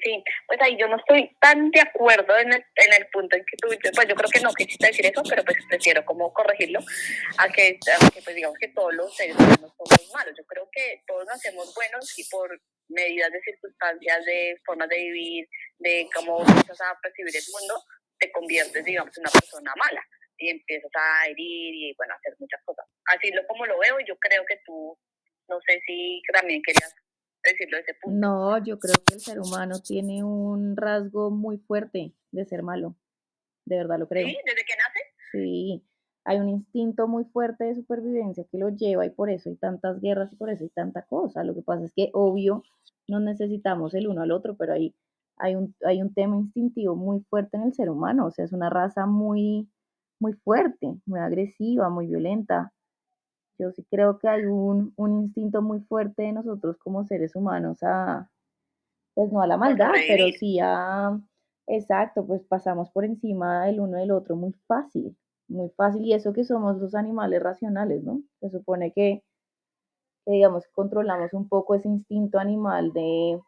Sí, 0.00 0.24
pues 0.46 0.58
ahí 0.62 0.76
yo 0.78 0.88
no 0.88 0.96
estoy 0.96 1.36
tan 1.40 1.70
de 1.70 1.80
acuerdo 1.80 2.36
en 2.38 2.52
el, 2.52 2.64
en 2.76 2.92
el 2.98 3.06
punto 3.12 3.36
en 3.36 3.44
que 3.44 3.56
tú, 3.58 3.68
pues 3.68 4.08
yo 4.08 4.14
creo 4.14 4.30
que 4.30 4.40
no 4.40 4.52
quisiste 4.54 4.86
decir 4.86 5.06
eso, 5.06 5.22
pero 5.28 5.44
pues 5.44 5.58
prefiero 5.68 6.04
como 6.04 6.32
corregirlo, 6.32 6.80
a 7.38 7.48
que, 7.48 7.78
pues 8.24 8.34
digamos 8.34 8.56
que 8.58 8.68
todos 8.68 8.94
los 8.94 9.14
seres 9.14 9.36
humanos 9.36 9.72
somos 9.76 10.12
malos. 10.14 10.34
Yo 10.36 10.44
creo 10.46 10.68
que 10.72 11.02
todos 11.06 11.26
nacemos 11.26 11.74
buenos 11.74 12.18
y 12.18 12.24
por 12.30 12.58
medidas 12.88 13.30
de 13.32 13.40
circunstancias, 13.42 14.24
de 14.24 14.60
formas 14.64 14.88
de 14.88 14.96
vivir, 14.96 15.48
de 15.78 16.08
cómo 16.14 16.40
empiezas 16.40 16.80
a 16.80 16.98
percibir 17.02 17.36
el 17.36 17.44
mundo, 17.52 17.84
te 18.18 18.32
conviertes, 18.32 18.84
digamos, 18.84 19.16
en 19.18 19.22
una 19.22 19.30
persona 19.30 19.74
mala 19.76 20.02
y 20.38 20.50
empiezas 20.50 20.90
a 20.94 21.26
herir 21.26 21.74
y, 21.74 21.94
bueno, 21.96 22.14
a 22.14 22.16
hacer 22.16 22.34
muchas 22.38 22.60
cosas. 22.64 22.86
Así 23.06 23.30
lo 23.30 23.46
como 23.46 23.66
lo 23.66 23.78
veo 23.78 23.98
yo 24.06 24.16
creo 24.18 24.44
que 24.46 24.58
tú, 24.64 24.98
no 25.48 25.60
sé 25.66 25.80
si 25.86 26.22
también 26.32 26.62
querías 26.62 26.94
decirlo 27.44 27.78
ese 27.78 27.94
punto. 28.00 28.18
No, 28.18 28.58
yo 28.64 28.78
creo 28.78 28.94
que 29.04 29.14
el 29.14 29.20
ser 29.20 29.40
humano 29.40 29.80
tiene 29.80 30.22
un 30.24 30.76
rasgo 30.76 31.30
muy 31.30 31.58
fuerte 31.58 32.14
de 32.30 32.44
ser 32.44 32.62
malo. 32.62 32.96
De 33.64 33.76
verdad 33.76 33.98
lo 33.98 34.08
creo. 34.08 34.26
¿Sí? 34.26 34.36
¿Desde 34.44 34.62
que 34.64 34.74
nace? 34.76 35.00
Sí, 35.32 35.84
hay 36.24 36.38
un 36.38 36.48
instinto 36.48 37.08
muy 37.08 37.24
fuerte 37.24 37.64
de 37.64 37.74
supervivencia 37.74 38.44
que 38.50 38.58
lo 38.58 38.68
lleva 38.70 39.06
y 39.06 39.10
por 39.10 39.30
eso 39.30 39.48
hay 39.48 39.56
tantas 39.56 40.00
guerras 40.00 40.32
y 40.32 40.36
por 40.36 40.50
eso 40.50 40.64
hay 40.64 40.70
tanta 40.70 41.02
cosa. 41.02 41.42
Lo 41.44 41.54
que 41.54 41.62
pasa 41.62 41.84
es 41.84 41.92
que 41.92 42.10
obvio 42.12 42.62
no 43.08 43.20
necesitamos 43.20 43.94
el 43.94 44.08
uno 44.08 44.22
al 44.22 44.30
otro, 44.30 44.56
pero 44.56 44.74
hay, 44.74 44.94
hay, 45.36 45.56
un, 45.56 45.74
hay 45.84 46.00
un 46.00 46.14
tema 46.14 46.36
instintivo 46.36 46.94
muy 46.94 47.20
fuerte 47.28 47.56
en 47.56 47.64
el 47.64 47.74
ser 47.74 47.90
humano. 47.90 48.26
O 48.26 48.30
sea, 48.30 48.44
es 48.44 48.52
una 48.52 48.70
raza 48.70 49.06
muy, 49.06 49.68
muy 50.20 50.34
fuerte, 50.34 50.94
muy 51.06 51.20
agresiva, 51.20 51.88
muy 51.90 52.06
violenta. 52.06 52.72
Yo 53.58 53.70
sí 53.72 53.84
creo 53.90 54.18
que 54.18 54.28
hay 54.28 54.44
un, 54.44 54.94
instinto 54.96 55.62
muy 55.62 55.80
fuerte 55.80 56.22
de 56.22 56.32
nosotros 56.32 56.76
como 56.78 57.04
seres 57.04 57.36
humanos 57.36 57.78
a, 57.82 58.28
pues 59.14 59.30
no 59.32 59.42
a 59.42 59.46
la 59.46 59.56
maldad, 59.56 59.92
pero 60.08 60.26
sí 60.38 60.58
a, 60.60 61.18
exacto, 61.66 62.26
pues 62.26 62.42
pasamos 62.44 62.90
por 62.90 63.04
encima 63.04 63.66
del 63.66 63.80
uno 63.80 63.98
del 63.98 64.10
otro 64.10 64.36
muy 64.36 64.52
fácil, 64.66 65.16
muy 65.48 65.70
fácil. 65.70 66.04
Y 66.04 66.14
eso 66.14 66.32
que 66.32 66.44
somos 66.44 66.78
los 66.78 66.94
animales 66.94 67.42
racionales, 67.42 68.02
¿no? 68.02 68.22
Se 68.40 68.50
supone 68.50 68.92
que, 68.92 69.22
digamos, 70.26 70.66
controlamos 70.68 71.32
un 71.32 71.48
poco 71.48 71.74
ese 71.74 71.88
instinto 71.88 72.38
animal 72.38 72.92
de, 72.92 73.40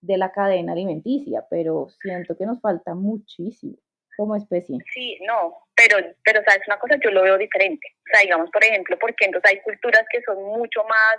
de 0.00 0.16
la 0.16 0.32
cadena 0.32 0.72
alimenticia, 0.72 1.46
pero 1.50 1.88
siento 2.00 2.36
que 2.36 2.46
nos 2.46 2.60
falta 2.60 2.94
muchísimo 2.94 3.76
como 4.16 4.36
especie. 4.36 4.78
Sí, 4.92 5.18
no, 5.26 5.54
pero, 5.88 6.14
pero 6.24 6.42
sabes 6.44 6.66
una 6.66 6.78
cosa, 6.78 6.96
yo 7.02 7.10
lo 7.10 7.22
veo 7.22 7.38
diferente. 7.38 7.86
O 7.98 8.10
sea, 8.12 8.20
digamos, 8.22 8.50
por 8.50 8.64
ejemplo, 8.64 8.96
porque 8.98 9.24
entonces 9.24 9.50
hay 9.50 9.60
culturas 9.60 10.04
que 10.10 10.22
son 10.22 10.42
mucho 10.42 10.84
más 10.84 11.16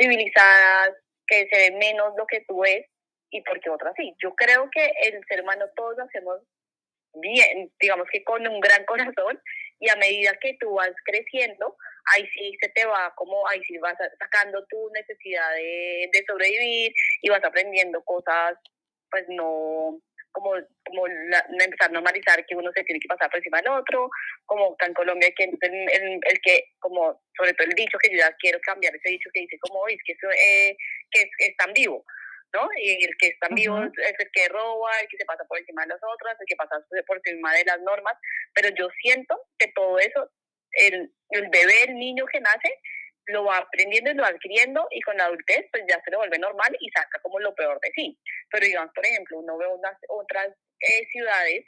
civilizadas, 0.00 0.92
que 1.26 1.48
se 1.50 1.70
ve 1.70 1.76
menos 1.76 2.12
lo 2.16 2.26
que 2.26 2.44
tú 2.46 2.60
ves, 2.60 2.86
y 3.30 3.42
porque 3.42 3.70
otras 3.70 3.94
sí. 3.96 4.14
Yo 4.22 4.34
creo 4.34 4.68
que 4.70 4.90
el 5.02 5.20
ser 5.28 5.42
humano 5.42 5.66
todos 5.74 5.98
hacemos 6.00 6.40
bien, 7.14 7.70
digamos 7.80 8.06
que 8.12 8.22
con 8.24 8.46
un 8.46 8.60
gran 8.60 8.84
corazón, 8.84 9.40
y 9.80 9.88
a 9.88 9.96
medida 9.96 10.32
que 10.40 10.56
tú 10.60 10.74
vas 10.74 10.92
creciendo, 11.04 11.76
ahí 12.14 12.26
sí 12.34 12.56
se 12.60 12.68
te 12.70 12.84
va 12.84 13.12
como, 13.16 13.46
ahí 13.48 13.62
sí 13.64 13.78
vas 13.78 13.96
sacando 14.18 14.64
tu 14.66 14.90
necesidad 14.90 15.52
de, 15.54 16.10
de 16.12 16.24
sobrevivir 16.26 16.92
y 17.22 17.28
vas 17.28 17.44
aprendiendo 17.44 18.02
cosas, 18.04 18.58
pues 19.10 19.24
no, 19.28 20.00
como, 20.32 20.52
como 20.84 21.06
empezar 21.06 21.90
a 21.90 21.92
normalizar 21.92 22.44
que 22.46 22.54
uno 22.54 22.70
se 22.72 22.84
tiene 22.84 23.00
que 23.00 23.08
pasar 23.08 23.30
por 23.30 23.38
encima 23.38 23.60
del 23.60 23.72
otro, 23.72 24.10
como 24.46 24.72
acá 24.72 24.86
en 24.86 24.94
Colombia, 24.94 25.30
que 25.36 25.44
el, 25.44 25.58
el, 25.60 26.40
que, 26.42 26.64
como 26.78 27.20
sobre 27.36 27.54
todo 27.54 27.66
el 27.68 27.74
dicho 27.74 27.98
que 27.98 28.10
yo 28.10 28.18
ya 28.18 28.32
quiero 28.38 28.58
cambiar, 28.60 28.94
ese 28.94 29.10
dicho 29.10 29.30
que 29.32 29.40
dice 29.40 29.58
como, 29.60 29.86
es 29.88 29.98
que, 30.04 30.12
eso, 30.12 30.30
eh, 30.30 30.76
que 31.10 31.22
es, 31.38 31.56
tan 31.56 31.72
vivo, 31.72 32.04
¿no? 32.54 32.68
Y 32.78 33.04
el 33.04 33.16
que 33.18 33.28
es 33.28 33.38
tan 33.38 33.54
vivo 33.54 33.78
es 33.82 34.14
el 34.18 34.30
que 34.32 34.48
roba, 34.48 34.90
el 35.00 35.08
que 35.08 35.18
se 35.18 35.24
pasa 35.24 35.44
por 35.48 35.58
encima 35.58 35.82
de 35.82 35.88
las 35.88 36.00
otras, 36.02 36.36
el 36.40 36.46
que 36.46 36.56
pasa 36.56 36.76
por 37.06 37.20
encima 37.24 37.54
de 37.54 37.64
las 37.64 37.80
normas, 37.80 38.14
pero 38.54 38.68
yo 38.70 38.88
siento 39.02 39.40
que 39.58 39.68
todo 39.74 39.98
eso, 39.98 40.30
el, 40.72 41.12
el 41.30 41.48
bebé, 41.48 41.84
el 41.88 41.94
niño 41.94 42.26
que 42.26 42.40
nace, 42.40 42.80
lo 43.28 43.44
va 43.44 43.58
aprendiendo 43.58 44.10
y 44.10 44.14
lo 44.14 44.22
va 44.22 44.28
adquiriendo 44.28 44.86
y 44.90 45.00
con 45.02 45.16
la 45.16 45.26
adultez 45.26 45.66
pues 45.70 45.84
ya 45.88 46.00
se 46.02 46.10
le 46.10 46.16
vuelve 46.16 46.38
normal 46.38 46.76
y 46.80 46.90
saca 46.90 47.20
como 47.20 47.38
lo 47.40 47.54
peor 47.54 47.78
de 47.80 47.90
sí. 47.94 48.18
Pero 48.50 48.66
digamos, 48.66 48.92
por 48.94 49.06
ejemplo, 49.06 49.38
uno 49.38 49.58
ve 49.58 49.66
unas 49.66 49.96
otras 50.08 50.48
eh, 50.80 51.06
ciudades, 51.10 51.64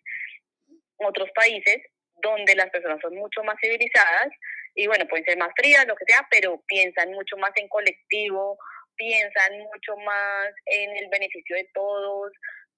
otros 0.97 1.31
países 1.35 1.79
donde 2.23 2.55
las 2.55 2.71
personas 2.71 3.01
son 3.01 3.15
mucho 3.15 3.43
más 3.45 3.57
civilizadas 3.61 4.29
y 4.75 4.87
bueno, 4.87 5.07
pueden 5.09 5.25
ser 5.25 5.37
más 5.39 5.53
frías, 5.57 5.87
lo 5.87 5.97
que 5.97 6.05
sea, 6.07 6.27
pero 6.31 6.63
piensan 6.67 7.13
mucho 7.13 7.37
más 7.37 7.51
en 7.57 7.69
colectivo, 7.69 8.59
piensan 8.97 9.59
mucho 9.59 9.97
más 9.97 10.49
en 10.67 10.97
el 10.97 11.09
beneficio 11.09 11.57
de 11.57 11.69
todos, 11.75 12.33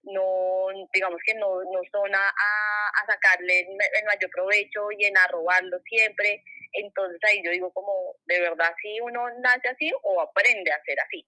no, 0.05 0.67
digamos 0.93 1.21
que 1.25 1.35
no, 1.35 1.63
no 1.65 1.81
son 1.93 2.15
a, 2.15 2.29
a 2.29 3.07
sacarle 3.07 3.61
el 3.61 4.05
mayor 4.07 4.31
provecho 4.31 4.91
y 4.99 5.05
en 5.05 5.17
a 5.17 5.29
robarlo 5.29 5.79
siempre, 5.85 6.43
entonces 6.73 7.19
ahí 7.29 7.43
yo 7.45 7.51
digo 7.51 7.73
como, 7.73 7.93
¿de 8.27 8.41
verdad 8.41 8.71
si 8.81 9.01
uno 9.01 9.23
nace 9.41 9.69
así 9.69 9.91
o 10.03 10.21
aprende 10.21 10.71
a 10.73 10.83
ser 10.85 10.99
así? 11.01 11.27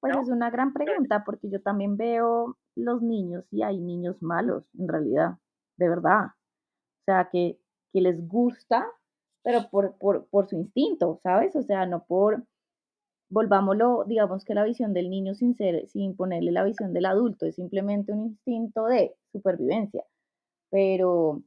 Pues 0.00 0.16
es 0.16 0.28
una 0.28 0.50
gran 0.50 0.72
pregunta 0.72 1.24
porque 1.24 1.48
yo 1.50 1.60
también 1.62 1.96
veo 1.96 2.56
los 2.76 3.02
niños 3.02 3.44
y 3.50 3.62
hay 3.62 3.78
niños 3.78 4.22
malos 4.22 4.64
en 4.78 4.88
realidad, 4.88 5.38
de 5.76 5.88
verdad. 5.88 6.26
O 6.26 7.04
sea, 7.06 7.28
que, 7.32 7.58
que 7.92 8.00
les 8.00 8.26
gusta, 8.28 8.86
pero 9.42 9.68
por, 9.70 9.96
por, 9.98 10.28
por 10.28 10.48
su 10.48 10.56
instinto, 10.56 11.20
¿sabes? 11.22 11.56
O 11.56 11.62
sea, 11.62 11.86
no 11.86 12.04
por, 12.04 12.44
volvámoslo, 13.28 14.04
digamos 14.06 14.44
que 14.44 14.54
la 14.54 14.64
visión 14.64 14.92
del 14.92 15.10
niño 15.10 15.34
sin, 15.34 15.54
ser, 15.54 15.88
sin 15.88 16.16
ponerle 16.16 16.52
la 16.52 16.64
visión 16.64 16.92
del 16.92 17.06
adulto, 17.06 17.46
es 17.46 17.56
simplemente 17.56 18.12
un 18.12 18.26
instinto 18.26 18.86
de 18.86 19.14
supervivencia. 19.32 20.04
Pero, 20.70 21.42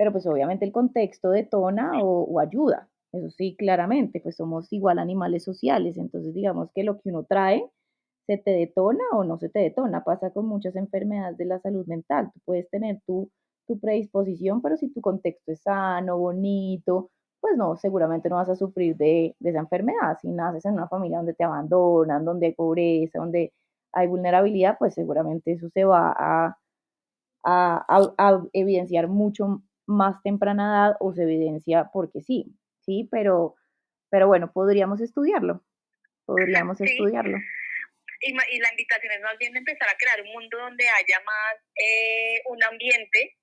pero 0.00 0.12
pues 0.12 0.26
obviamente 0.26 0.64
el 0.64 0.72
contexto 0.72 1.28
detona 1.28 1.92
o, 2.02 2.40
ayuda, 2.40 2.88
eso 3.12 3.28
sí, 3.28 3.54
claramente, 3.54 4.18
pues 4.22 4.34
somos 4.34 4.72
igual 4.72 4.98
animales 4.98 5.44
sociales, 5.44 5.98
entonces 5.98 6.32
digamos 6.32 6.70
que 6.74 6.84
lo 6.84 6.98
que 6.98 7.10
uno 7.10 7.24
trae 7.24 7.70
se 8.26 8.38
te 8.38 8.50
detona 8.50 9.04
o 9.12 9.24
no 9.24 9.36
se 9.38 9.50
te 9.50 9.58
detona, 9.58 10.02
pasa 10.02 10.30
con 10.30 10.46
muchas 10.46 10.74
enfermedades 10.74 11.36
de 11.36 11.44
la 11.44 11.60
salud 11.60 11.86
mental, 11.86 12.30
tú 12.32 12.40
puedes 12.46 12.70
tener 12.70 13.02
tu, 13.06 13.30
tu 13.66 13.78
predisposición, 13.78 14.62
pero 14.62 14.78
si 14.78 14.88
tu 14.88 15.02
contexto 15.02 15.52
es 15.52 15.60
sano, 15.60 16.16
bonito, 16.16 17.10
pues 17.38 17.58
no, 17.58 17.76
seguramente 17.76 18.30
no 18.30 18.36
vas 18.36 18.48
a 18.48 18.56
sufrir 18.56 18.96
de, 18.96 19.36
de, 19.38 19.50
esa 19.50 19.58
enfermedad. 19.58 20.16
Si 20.22 20.28
naces 20.28 20.64
en 20.64 20.72
una 20.74 20.88
familia 20.88 21.18
donde 21.18 21.34
te 21.34 21.44
abandonan, 21.44 22.24
donde 22.24 22.46
hay 22.46 22.54
pobreza, 22.54 23.18
donde 23.18 23.52
hay 23.92 24.06
vulnerabilidad, 24.06 24.76
pues 24.78 24.94
seguramente 24.94 25.52
eso 25.52 25.68
se 25.68 25.84
va 25.84 26.14
a, 26.16 26.58
a, 27.44 28.14
a 28.16 28.42
evidenciar 28.54 29.06
mucho 29.08 29.62
más 29.90 30.22
temprana 30.22 30.64
edad 30.64 30.96
o 31.00 31.12
se 31.12 31.24
evidencia 31.24 31.90
porque 31.92 32.20
sí, 32.22 32.46
sí, 32.80 33.08
pero, 33.10 33.56
pero 34.10 34.26
bueno, 34.26 34.52
podríamos 34.52 35.00
estudiarlo, 35.00 35.62
podríamos 36.24 36.80
estudiarlo. 36.80 37.38
Y, 38.22 38.32
y, 38.32 38.58
la 38.60 38.70
invitación 38.70 39.12
es 39.12 39.20
más 39.22 39.38
bien 39.38 39.56
empezar 39.56 39.88
a 39.88 39.96
crear 39.96 40.20
un 40.20 40.32
mundo 40.32 40.58
donde 40.58 40.84
haya 40.86 41.20
más 41.24 41.56
eh, 41.74 42.42
un 42.46 42.62
ambiente 42.62 43.38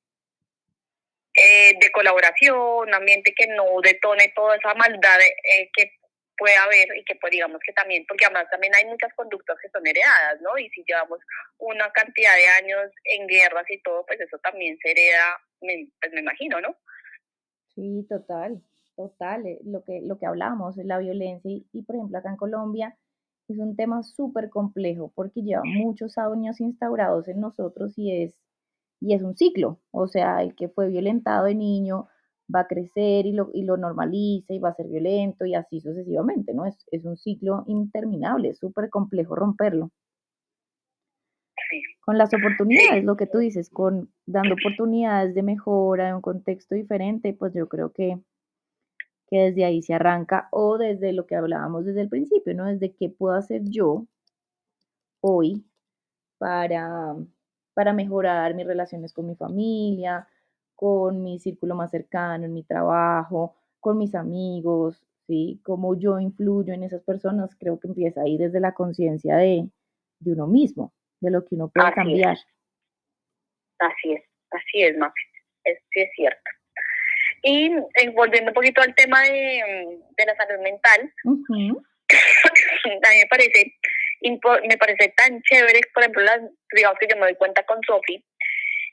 eh, 1.33 1.73
de 1.79 1.91
colaboración, 1.91 2.57
un 2.57 2.93
ambiente 2.93 3.33
que 3.35 3.47
no 3.47 3.65
detone 3.83 4.31
toda 4.35 4.55
esa 4.55 4.73
maldad 4.73 5.19
eh, 5.21 5.69
que 5.73 5.96
puede 6.37 6.55
haber 6.55 6.95
y 6.97 7.03
que 7.03 7.15
pues 7.15 7.31
digamos 7.31 7.59
que 7.65 7.73
también, 7.73 8.05
porque 8.07 8.25
además 8.25 8.49
también 8.49 8.73
hay 8.75 8.85
muchas 8.85 9.13
conductas 9.15 9.57
que 9.61 9.69
son 9.69 9.85
heredadas, 9.85 10.41
¿no? 10.41 10.57
Y 10.57 10.69
si 10.69 10.83
llevamos 10.87 11.19
una 11.57 11.91
cantidad 11.91 12.35
de 12.35 12.47
años 12.63 12.91
en 13.05 13.27
guerras 13.27 13.65
y 13.69 13.81
todo, 13.81 14.05
pues 14.05 14.19
eso 14.21 14.37
también 14.39 14.77
se 14.81 14.91
hereda, 14.91 15.39
pues 15.59 16.13
me 16.13 16.21
imagino, 16.21 16.61
¿no? 16.61 16.75
Sí, 17.73 18.05
total, 18.09 18.61
total, 18.95 19.45
eh, 19.45 19.59
lo 19.63 19.83
que, 19.83 20.01
lo 20.01 20.17
que 20.17 20.25
hablamos, 20.25 20.77
la 20.77 20.99
violencia 20.99 21.49
y, 21.49 21.67
y 21.71 21.83
por 21.83 21.95
ejemplo 21.95 22.17
acá 22.17 22.29
en 22.29 22.37
Colombia 22.37 22.97
es 23.47 23.57
un 23.59 23.75
tema 23.75 24.03
súper 24.03 24.49
complejo 24.49 25.11
porque 25.15 25.41
lleva 25.41 25.63
muchos 25.63 26.17
años 26.17 26.59
instaurados 26.59 27.27
en 27.27 27.39
nosotros 27.39 27.93
y 27.97 28.23
es, 28.23 28.35
y 28.99 29.13
es 29.13 29.21
un 29.21 29.37
ciclo, 29.37 29.79
o 29.91 30.07
sea, 30.07 30.41
el 30.41 30.55
que 30.55 30.69
fue 30.69 30.89
violentado 30.89 31.45
de 31.45 31.55
niño, 31.55 32.07
va 32.53 32.61
a 32.61 32.67
crecer 32.67 33.25
y 33.25 33.33
lo, 33.33 33.49
y 33.53 33.63
lo 33.63 33.77
normaliza 33.77 34.53
y 34.53 34.59
va 34.59 34.69
a 34.69 34.75
ser 34.75 34.87
violento 34.87 35.45
y 35.45 35.55
así 35.55 35.81
sucesivamente, 35.81 36.53
¿no? 36.53 36.65
Es, 36.65 36.77
es 36.91 37.05
un 37.05 37.17
ciclo 37.17 37.63
interminable, 37.67 38.49
es 38.49 38.59
súper 38.59 38.89
complejo 38.89 39.35
romperlo. 39.35 39.91
Con 42.01 42.17
las 42.17 42.33
oportunidades, 42.33 43.03
lo 43.03 43.17
que 43.17 43.27
tú 43.27 43.39
dices, 43.39 43.69
con 43.69 44.09
dando 44.25 44.55
oportunidades 44.55 45.35
de 45.35 45.43
mejora 45.43 46.09
en 46.09 46.15
un 46.15 46.21
contexto 46.21 46.75
diferente, 46.75 47.33
pues 47.33 47.53
yo 47.53 47.67
creo 47.67 47.91
que, 47.91 48.17
que 49.27 49.37
desde 49.37 49.65
ahí 49.65 49.81
se 49.81 49.93
arranca 49.93 50.47
o 50.51 50.77
desde 50.77 51.11
lo 51.11 51.25
que 51.25 51.35
hablábamos 51.35 51.85
desde 51.85 52.01
el 52.01 52.09
principio, 52.09 52.53
¿no? 52.53 52.65
Desde 52.65 52.93
qué 52.93 53.09
puedo 53.09 53.35
hacer 53.35 53.63
yo 53.65 54.05
hoy 55.19 55.65
para, 56.37 57.15
para 57.73 57.91
mejorar 57.91 58.55
mis 58.55 58.65
relaciones 58.65 59.13
con 59.13 59.27
mi 59.27 59.35
familia, 59.35 60.27
con 60.77 61.23
mi 61.23 61.39
círculo 61.39 61.73
más 61.73 61.89
cercano, 61.89 62.45
en 62.45 62.53
mi 62.53 62.63
trabajo, 62.63 63.55
con 63.79 63.97
mis 63.97 64.13
amigos, 64.13 65.03
¿sí? 65.25 65.59
Cómo 65.63 65.99
yo 65.99 66.19
influyo 66.19 66.71
en 66.71 66.83
esas 66.83 67.01
personas, 67.01 67.55
creo 67.59 67.79
que 67.79 67.87
empieza 67.87 68.21
ahí 68.21 68.37
desde 68.37 68.59
la 68.59 68.75
conciencia 68.75 69.37
de, 69.37 69.67
de 70.19 70.31
uno 70.31 70.45
mismo, 70.45 70.93
de 71.19 71.31
lo 71.31 71.43
que 71.43 71.55
uno 71.55 71.69
puede 71.69 71.91
cambiar. 71.93 72.37
Así 73.79 74.13
es, 74.13 74.23
así 74.51 74.83
es, 74.83 74.95
Mafi, 74.97 75.19
es, 75.63 75.79
sí 75.91 76.01
es 76.01 76.09
cierto. 76.15 76.51
Y 77.41 77.71
eh, 77.71 78.09
volviendo 78.15 78.51
un 78.51 78.55
poquito 78.55 78.81
al 78.81 78.93
tema 78.93 79.21
de, 79.23 79.99
la 80.27 80.35
salud 80.35 80.61
mental, 80.61 81.11
a 81.25 81.53
mí 81.53 81.73
me 83.17 83.27
parece, 83.29 83.73
me 84.21 84.77
parece 84.77 85.13
tan 85.17 85.41
chévere, 85.41 85.81
por 85.91 86.03
ejemplo, 86.03 86.21
las, 86.21 86.41
digamos 86.71 86.99
que 86.99 87.07
yo 87.07 87.15
me 87.15 87.23
doy 87.23 87.35
cuenta 87.35 87.63
con 87.63 87.81
Sofi, 87.81 88.23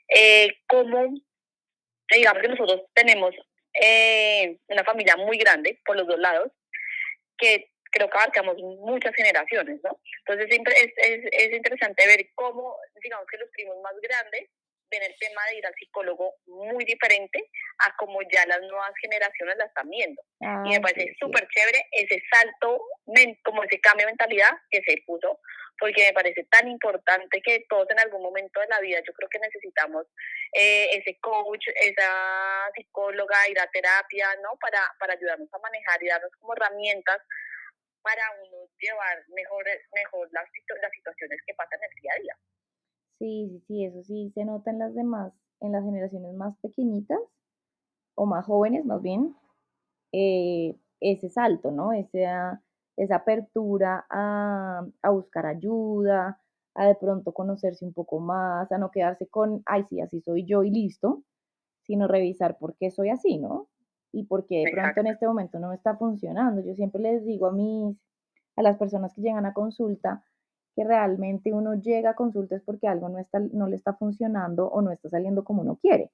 eh, 0.09 0.49
como, 0.67 1.13
digamos 2.11 2.41
que 2.41 2.47
nosotros 2.49 2.81
tenemos 2.93 3.33
eh, 3.73 4.57
una 4.67 4.83
familia 4.83 5.15
muy 5.17 5.37
grande 5.37 5.79
por 5.85 5.97
los 5.97 6.07
dos 6.07 6.19
lados, 6.19 6.51
que 7.37 7.71
creo 7.91 8.09
que 8.09 8.17
abarcamos 8.17 8.57
muchas 8.57 9.15
generaciones, 9.15 9.79
¿no? 9.83 9.99
Entonces 10.19 10.47
siempre 10.49 10.73
es, 10.75 10.91
es, 10.97 11.25
es 11.31 11.53
interesante 11.53 12.05
ver 12.07 12.27
cómo, 12.35 12.77
digamos 13.01 13.25
que 13.27 13.37
los 13.37 13.49
primos 13.49 13.77
más 13.81 13.93
grandes 14.01 14.49
ven 14.99 15.11
el 15.11 15.17
tema 15.19 15.41
de 15.49 15.57
ir 15.57 15.65
al 15.65 15.73
psicólogo 15.75 16.35
muy 16.47 16.85
diferente 16.85 17.49
a 17.79 17.95
como 17.97 18.19
ya 18.31 18.45
las 18.45 18.61
nuevas 18.61 18.91
generaciones 19.01 19.57
la 19.57 19.65
están 19.65 19.89
viendo. 19.89 20.21
y 20.39 20.69
me 20.69 20.77
ah, 20.77 20.81
parece 20.81 21.15
súper 21.19 21.47
chévere 21.47 21.85
ese 21.91 22.21
salto, 22.31 22.81
como 23.43 23.63
ese 23.63 23.79
cambio 23.79 24.05
de 24.05 24.11
mentalidad 24.11 24.51
que 24.69 24.81
se 24.85 25.01
puso, 25.05 25.39
porque 25.79 26.05
me 26.07 26.13
parece 26.13 26.43
tan 26.45 26.67
importante 26.67 27.41
que 27.41 27.65
todos 27.69 27.89
en 27.89 27.99
algún 27.99 28.21
momento 28.21 28.59
de 28.61 28.67
la 28.67 28.79
vida 28.79 28.99
yo 29.05 29.13
creo 29.13 29.29
que 29.29 29.39
necesitamos 29.39 30.07
eh, 30.53 30.89
ese 30.93 31.19
coach, 31.19 31.67
esa 31.75 32.69
psicóloga, 32.75 33.49
ir 33.49 33.59
a 33.59 33.69
terapia, 33.71 34.27
¿no? 34.41 34.57
Para, 34.59 34.79
para 34.99 35.13
ayudarnos 35.13 35.53
a 35.53 35.59
manejar 35.59 36.01
y 36.01 36.07
darnos 36.07 36.31
como 36.39 36.53
herramientas 36.53 37.21
para 38.01 38.23
uno 38.39 38.69
llevar 38.79 39.23
mejor, 39.29 39.65
mejor 39.93 40.29
las, 40.31 40.45
las 40.81 40.91
situaciones 40.91 41.39
que 41.45 41.53
pasan 41.55 41.79
en 41.81 41.89
el 41.89 42.01
día 42.01 42.11
a 42.13 42.21
día. 42.21 42.37
Sí, 43.19 43.47
sí, 43.49 43.63
sí, 43.67 43.85
eso 43.85 44.03
sí 44.03 44.31
se 44.33 44.45
nota 44.45 44.71
en 44.71 44.79
las 44.79 44.93
demás, 44.93 45.33
en 45.61 45.71
las 45.71 45.83
generaciones 45.83 46.33
más 46.35 46.57
pequeñitas 46.57 47.19
o 48.15 48.25
más 48.25 48.45
jóvenes 48.45 48.85
más 48.85 49.01
bien, 49.01 49.35
eh, 50.11 50.75
ese 50.99 51.29
salto, 51.29 51.71
¿no? 51.71 51.93
Esa, 51.93 52.61
esa 52.97 53.15
apertura 53.17 54.05
a, 54.09 54.85
a, 55.01 55.09
buscar 55.09 55.45
ayuda, 55.45 56.41
a 56.73 56.87
de 56.87 56.95
pronto 56.95 57.33
conocerse 57.33 57.85
un 57.85 57.93
poco 57.93 58.19
más, 58.19 58.71
a 58.71 58.77
no 58.77 58.91
quedarse 58.91 59.27
con, 59.27 59.63
ay, 59.65 59.83
sí, 59.89 60.01
así 60.01 60.21
soy 60.21 60.45
yo 60.45 60.63
y 60.63 60.71
listo, 60.71 61.23
sino 61.83 62.07
revisar 62.07 62.57
por 62.57 62.75
qué 62.75 62.91
soy 62.91 63.09
así, 63.09 63.37
¿no? 63.37 63.69
Y 64.11 64.23
por 64.23 64.45
qué 64.45 64.63
de 64.65 64.71
pronto 64.71 64.99
en 65.01 65.07
este 65.07 65.27
momento 65.27 65.59
no 65.59 65.69
me 65.69 65.75
está 65.75 65.97
funcionando. 65.97 66.61
Yo 66.61 66.73
siempre 66.73 67.01
les 67.01 67.25
digo 67.25 67.47
a 67.47 67.51
mis, 67.51 67.97
a 68.55 68.61
las 68.61 68.77
personas 68.77 69.13
que 69.13 69.21
llegan 69.21 69.45
a 69.45 69.53
consulta, 69.53 70.23
que 70.75 70.83
realmente 70.83 71.53
uno 71.53 71.75
llega 71.75 72.11
a 72.11 72.15
consultas 72.15 72.61
porque 72.65 72.87
algo 72.87 73.09
no, 73.09 73.19
está, 73.19 73.39
no 73.39 73.67
le 73.67 73.75
está 73.75 73.93
funcionando 73.93 74.67
o 74.67 74.81
no 74.81 74.91
está 74.91 75.09
saliendo 75.09 75.43
como 75.43 75.61
uno 75.61 75.77
quiere. 75.77 76.11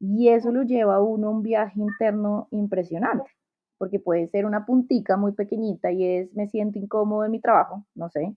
Y 0.00 0.28
eso 0.28 0.52
lo 0.52 0.62
lleva 0.62 0.96
a 0.96 1.02
uno 1.02 1.28
a 1.28 1.30
un 1.30 1.42
viaje 1.42 1.80
interno 1.80 2.48
impresionante, 2.50 3.30
porque 3.78 4.00
puede 4.00 4.28
ser 4.28 4.46
una 4.46 4.66
puntica 4.66 5.16
muy 5.16 5.32
pequeñita 5.32 5.90
y 5.92 6.04
es 6.04 6.34
me 6.34 6.48
siento 6.48 6.78
incómodo 6.78 7.24
en 7.24 7.32
mi 7.32 7.40
trabajo, 7.40 7.84
no 7.94 8.08
sé, 8.10 8.36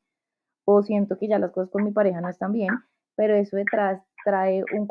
o 0.66 0.84
siento 0.84 1.18
que 1.18 1.28
ya 1.28 1.40
las 1.40 1.52
cosas 1.52 1.70
con 1.72 1.84
mi 1.84 1.92
pareja 1.92 2.22
no 2.22 2.30
están 2.30 2.52
bien, 2.52 2.72
pero 3.16 3.36
eso 3.36 3.58
detrás 3.58 4.02
trae 4.26 4.64
un, 4.74 4.88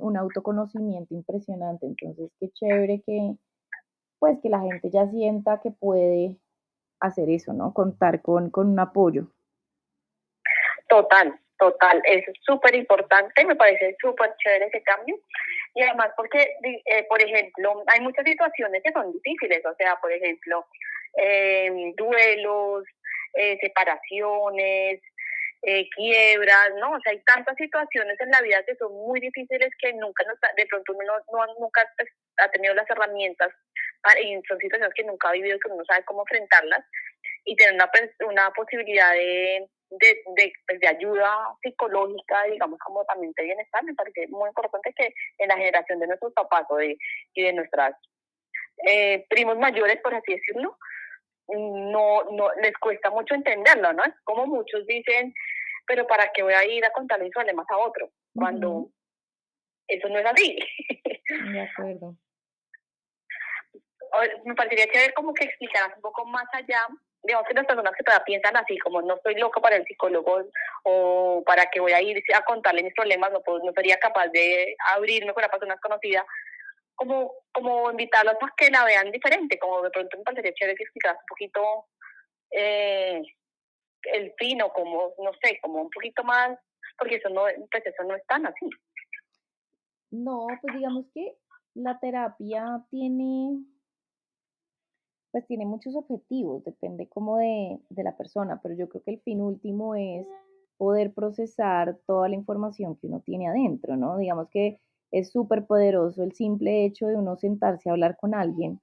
un 0.00 0.16
autoconocimiento 0.16 1.14
impresionante. 1.14 1.86
Entonces, 1.86 2.32
qué 2.40 2.50
chévere 2.50 3.02
que, 3.02 3.36
pues, 4.18 4.40
que 4.40 4.48
la 4.48 4.60
gente 4.60 4.90
ya 4.90 5.08
sienta 5.08 5.60
que 5.60 5.70
puede 5.70 6.36
hacer 7.00 7.30
eso, 7.30 7.52
¿no? 7.52 7.72
Contar 7.72 8.22
con, 8.22 8.50
con 8.50 8.68
un 8.68 8.78
apoyo. 8.80 9.28
Total, 10.90 11.32
total, 11.56 12.02
es 12.04 12.24
súper 12.44 12.74
importante, 12.74 13.44
me 13.44 13.54
parece 13.54 13.96
súper 14.00 14.34
chévere 14.42 14.66
ese 14.66 14.82
cambio. 14.82 15.16
Y 15.72 15.82
además 15.82 16.10
porque, 16.16 16.52
eh, 16.64 17.06
por 17.08 17.22
ejemplo, 17.22 17.84
hay 17.86 18.00
muchas 18.00 18.24
situaciones 18.24 18.82
que 18.82 18.90
son 18.90 19.12
difíciles, 19.12 19.64
o 19.64 19.74
sea, 19.76 19.94
por 20.00 20.10
ejemplo, 20.10 20.66
em, 21.14 21.94
duelos, 21.94 22.84
eh, 23.34 23.56
separaciones, 23.60 25.00
eh, 25.62 25.88
quiebras, 25.94 26.70
¿no? 26.80 26.90
O 26.90 27.00
sea, 27.02 27.12
hay 27.12 27.20
tantas 27.20 27.54
situaciones 27.54 28.18
en 28.18 28.30
la 28.30 28.40
vida 28.40 28.64
que 28.64 28.74
son 28.74 28.92
muy 28.92 29.20
difíciles 29.20 29.70
que 29.78 29.92
nunca 29.92 30.24
nos, 30.24 30.38
de 30.56 30.66
pronto 30.66 30.92
uno 30.92 31.14
no, 31.32 31.54
nunca 31.60 31.88
ha 32.38 32.48
tenido 32.50 32.74
las 32.74 32.90
herramientas 32.90 33.50
y 34.22 34.40
son 34.48 34.58
situaciones 34.58 34.94
que 34.94 35.04
nunca 35.04 35.28
ha 35.28 35.32
vivido 35.32 35.58
que 35.60 35.68
uno 35.68 35.76
no 35.76 35.84
sabe 35.84 36.04
cómo 36.04 36.22
enfrentarlas 36.22 36.84
y 37.44 37.54
tener 37.54 37.74
una, 37.74 37.90
una 38.26 38.50
posibilidad 38.52 39.12
de 39.12 39.68
de, 39.90 40.22
de, 40.36 40.52
pues, 40.66 40.80
de, 40.80 40.88
ayuda 40.88 41.56
psicológica, 41.62 42.44
digamos, 42.44 42.78
como 42.78 43.04
también 43.04 43.32
de 43.36 43.44
bienestar, 43.44 43.84
me 43.84 43.94
parece 43.94 44.28
muy 44.28 44.48
importante 44.48 44.94
que 44.96 45.12
en 45.38 45.48
la 45.48 45.56
generación 45.56 45.98
de 45.98 46.06
nuestros 46.06 46.32
papás 46.32 46.64
o 46.68 46.76
de, 46.76 46.96
y 47.34 47.42
de 47.42 47.52
nuestras 47.52 47.94
eh, 48.86 49.26
primos 49.28 49.58
mayores, 49.58 49.98
por 50.02 50.14
así 50.14 50.34
decirlo, 50.34 50.78
no, 51.48 52.22
no 52.30 52.52
les 52.62 52.76
cuesta 52.78 53.10
mucho 53.10 53.34
entenderlo, 53.34 53.92
¿no? 53.92 54.04
Es 54.04 54.14
como 54.24 54.46
muchos 54.46 54.86
dicen, 54.86 55.34
pero 55.86 56.06
¿para 56.06 56.30
qué 56.32 56.42
voy 56.42 56.54
a 56.54 56.64
ir 56.64 56.84
a 56.84 56.92
contarle 56.92 57.24
mis 57.24 57.34
problemas 57.34 57.66
a 57.68 57.78
otro? 57.78 58.10
Cuando 58.34 58.88
eso 59.88 60.08
no 60.08 60.18
es 60.20 60.26
así. 60.26 60.58
De 61.52 61.60
acuerdo. 61.60 62.16
Me 64.44 64.54
parecería 64.54 64.86
que 64.86 65.12
como 65.14 65.34
que 65.34 65.44
explicaras 65.44 65.94
un 65.96 66.02
poco 66.02 66.24
más 66.26 66.46
allá 66.52 66.86
digamos 67.22 67.46
que 67.46 67.54
las 67.54 67.66
personas 67.66 67.92
que 67.96 68.02
todavía 68.02 68.24
piensan 68.24 68.56
así, 68.56 68.78
como 68.78 69.02
no 69.02 69.16
estoy 69.16 69.34
loca 69.34 69.60
para 69.60 69.76
el 69.76 69.84
psicólogo 69.84 70.44
o 70.84 71.42
para 71.44 71.66
que 71.66 71.80
voy 71.80 71.92
a 71.92 72.00
ir 72.00 72.22
a 72.34 72.44
contarle 72.44 72.82
mis 72.82 72.94
problemas, 72.94 73.30
no, 73.30 73.42
no 73.58 73.72
sería 73.72 73.98
capaz 73.98 74.28
de 74.28 74.74
abrirme 74.94 75.32
con 75.34 75.42
la 75.42 75.50
persona 75.50 75.76
conocida, 75.78 76.24
como, 76.94 77.32
como 77.52 77.90
invitarlos 77.90 78.36
a 78.40 78.54
que 78.56 78.70
la 78.70 78.84
vean 78.84 79.10
diferente, 79.10 79.58
como 79.58 79.82
de 79.82 79.90
pronto 79.90 80.16
me 80.18 80.24
parecería 80.24 80.52
chévere 80.54 80.76
que 80.76 80.84
explicaras 80.84 81.18
un 81.20 81.26
poquito 81.26 81.86
eh, 82.50 83.22
el 84.02 84.32
fin 84.38 84.62
o 84.62 84.72
como, 84.72 85.14
no 85.18 85.32
sé, 85.42 85.58
como 85.60 85.82
un 85.82 85.90
poquito 85.90 86.24
más, 86.24 86.58
porque 86.98 87.16
eso 87.16 87.28
no, 87.28 87.44
pues 87.70 87.86
eso 87.86 88.02
no 88.04 88.14
es 88.14 88.26
tan 88.26 88.46
así. 88.46 88.68
No, 90.10 90.46
pues 90.60 90.74
digamos 90.74 91.06
que 91.14 91.36
la 91.74 91.98
terapia 92.00 92.64
tiene 92.90 93.64
pues 95.32 95.46
tiene 95.46 95.66
muchos 95.66 95.94
objetivos, 95.94 96.64
depende 96.64 97.08
como 97.08 97.38
de, 97.38 97.78
de, 97.88 98.02
la 98.02 98.16
persona, 98.16 98.60
pero 98.62 98.74
yo 98.74 98.88
creo 98.88 99.02
que 99.02 99.12
el 99.12 99.20
fin 99.20 99.40
último 99.40 99.94
es 99.94 100.26
poder 100.76 101.12
procesar 101.12 101.98
toda 102.06 102.28
la 102.28 102.34
información 102.34 102.96
que 102.96 103.06
uno 103.06 103.20
tiene 103.20 103.48
adentro, 103.48 103.96
¿no? 103.96 104.16
Digamos 104.16 104.48
que 104.50 104.80
es 105.10 105.30
súper 105.30 105.66
poderoso 105.66 106.22
el 106.22 106.32
simple 106.32 106.84
hecho 106.84 107.06
de 107.06 107.16
uno 107.16 107.36
sentarse 107.36 107.88
a 107.88 107.92
hablar 107.92 108.16
con 108.16 108.34
alguien 108.34 108.80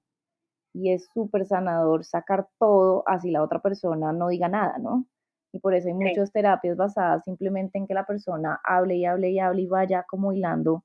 y 0.73 0.91
es 0.91 1.09
súper 1.13 1.45
sanador 1.45 2.05
sacar 2.05 2.47
todo 2.59 3.03
así 3.07 3.31
la 3.31 3.43
otra 3.43 3.61
persona 3.61 4.13
no 4.13 4.27
diga 4.27 4.47
nada, 4.47 4.77
¿no? 4.77 5.05
Y 5.51 5.59
por 5.59 5.73
eso 5.73 5.87
hay 5.87 5.93
muchas 5.93 6.31
terapias 6.31 6.77
basadas 6.77 7.23
simplemente 7.23 7.77
en 7.77 7.87
que 7.87 7.93
la 7.93 8.05
persona 8.05 8.59
hable 8.63 8.95
y 8.97 9.05
hable 9.05 9.31
y 9.31 9.39
hable 9.39 9.61
y 9.63 9.67
vaya 9.67 10.05
como 10.07 10.33
hilando 10.33 10.83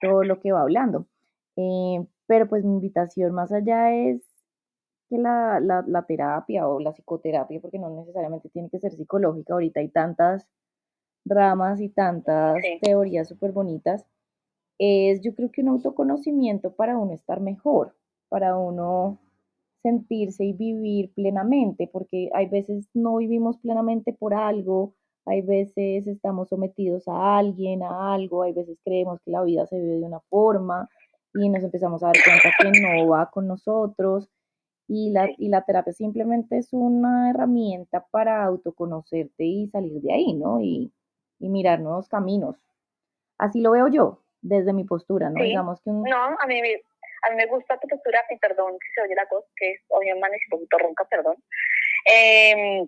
todo 0.00 0.22
lo 0.24 0.40
que 0.40 0.52
va 0.52 0.62
hablando. 0.62 1.06
Eh, 1.56 2.06
pero 2.26 2.48
pues 2.48 2.64
mi 2.64 2.72
invitación 2.74 3.32
más 3.32 3.52
allá 3.52 3.92
es 3.92 4.22
que 5.10 5.18
la, 5.18 5.60
la, 5.60 5.84
la, 5.86 6.02
terapia 6.06 6.68
o 6.68 6.78
la 6.80 6.92
psicoterapia, 6.92 7.60
porque 7.60 7.78
no 7.78 7.90
necesariamente 7.90 8.48
tiene 8.48 8.70
que 8.70 8.78
ser 8.78 8.92
psicológica, 8.92 9.52
ahorita 9.52 9.80
hay 9.80 9.88
tantas 9.88 10.48
ramas 11.24 11.80
y 11.80 11.88
tantas 11.88 12.56
teorías 12.80 13.28
súper 13.28 13.52
bonitas, 13.52 14.06
es 14.78 15.20
yo 15.20 15.34
creo 15.34 15.50
que 15.50 15.60
un 15.60 15.68
autoconocimiento 15.68 16.72
para 16.74 16.96
uno 16.96 17.12
estar 17.12 17.40
mejor, 17.40 17.94
para 18.28 18.56
uno 18.56 19.18
sentirse 19.82 20.44
y 20.44 20.52
vivir 20.52 21.12
plenamente, 21.14 21.88
porque 21.92 22.30
hay 22.32 22.46
veces 22.46 22.88
no 22.94 23.16
vivimos 23.16 23.58
plenamente 23.58 24.12
por 24.12 24.32
algo, 24.32 24.94
hay 25.26 25.42
veces 25.42 26.06
estamos 26.06 26.48
sometidos 26.48 27.08
a 27.08 27.36
alguien, 27.36 27.82
a 27.82 28.14
algo, 28.14 28.42
hay 28.42 28.52
veces 28.52 28.78
creemos 28.84 29.20
que 29.24 29.32
la 29.32 29.42
vida 29.42 29.66
se 29.66 29.78
vive 29.78 29.98
de 29.98 30.06
una 30.06 30.20
forma 30.30 30.88
y 31.34 31.48
nos 31.48 31.62
empezamos 31.62 32.02
a 32.02 32.06
dar 32.06 32.16
cuenta 32.24 32.50
que 32.58 32.80
no 32.80 33.08
va 33.08 33.30
con 33.30 33.46
nosotros 33.46 34.30
y 34.92 35.10
la, 35.10 35.30
y 35.38 35.48
la 35.50 35.62
terapia 35.62 35.92
simplemente 35.92 36.58
es 36.58 36.72
una 36.72 37.30
herramienta 37.30 38.04
para 38.10 38.42
autoconocerte 38.42 39.44
y 39.44 39.68
salir 39.68 40.00
de 40.02 40.12
ahí, 40.12 40.32
¿no? 40.32 40.60
Y, 40.60 40.92
y 41.38 41.48
mirar 41.48 41.78
nuevos 41.78 42.08
caminos. 42.08 42.56
Así 43.38 43.60
lo 43.60 43.70
veo 43.70 43.86
yo, 43.86 44.18
desde 44.42 44.72
mi 44.72 44.82
postura, 44.82 45.30
¿no? 45.30 45.44
Digamos 45.44 45.80
que 45.82 45.92
No, 45.92 46.16
a 46.16 46.44
mí, 46.48 46.58
a 46.58 47.30
mí 47.30 47.36
me 47.36 47.46
gusta 47.46 47.78
tu 47.78 47.86
postura, 47.86 48.18
y 48.30 48.36
perdón 48.38 48.72
si 48.80 48.92
se 48.92 49.02
oye 49.02 49.14
la 49.14 49.28
voz, 49.30 49.44
que 49.54 49.74
es 49.74 49.80
obviamente 49.90 50.38
un 50.50 50.58
poquito 50.58 50.78
ronca, 50.78 51.04
perdón. 51.08 51.36
Eh, 52.12 52.84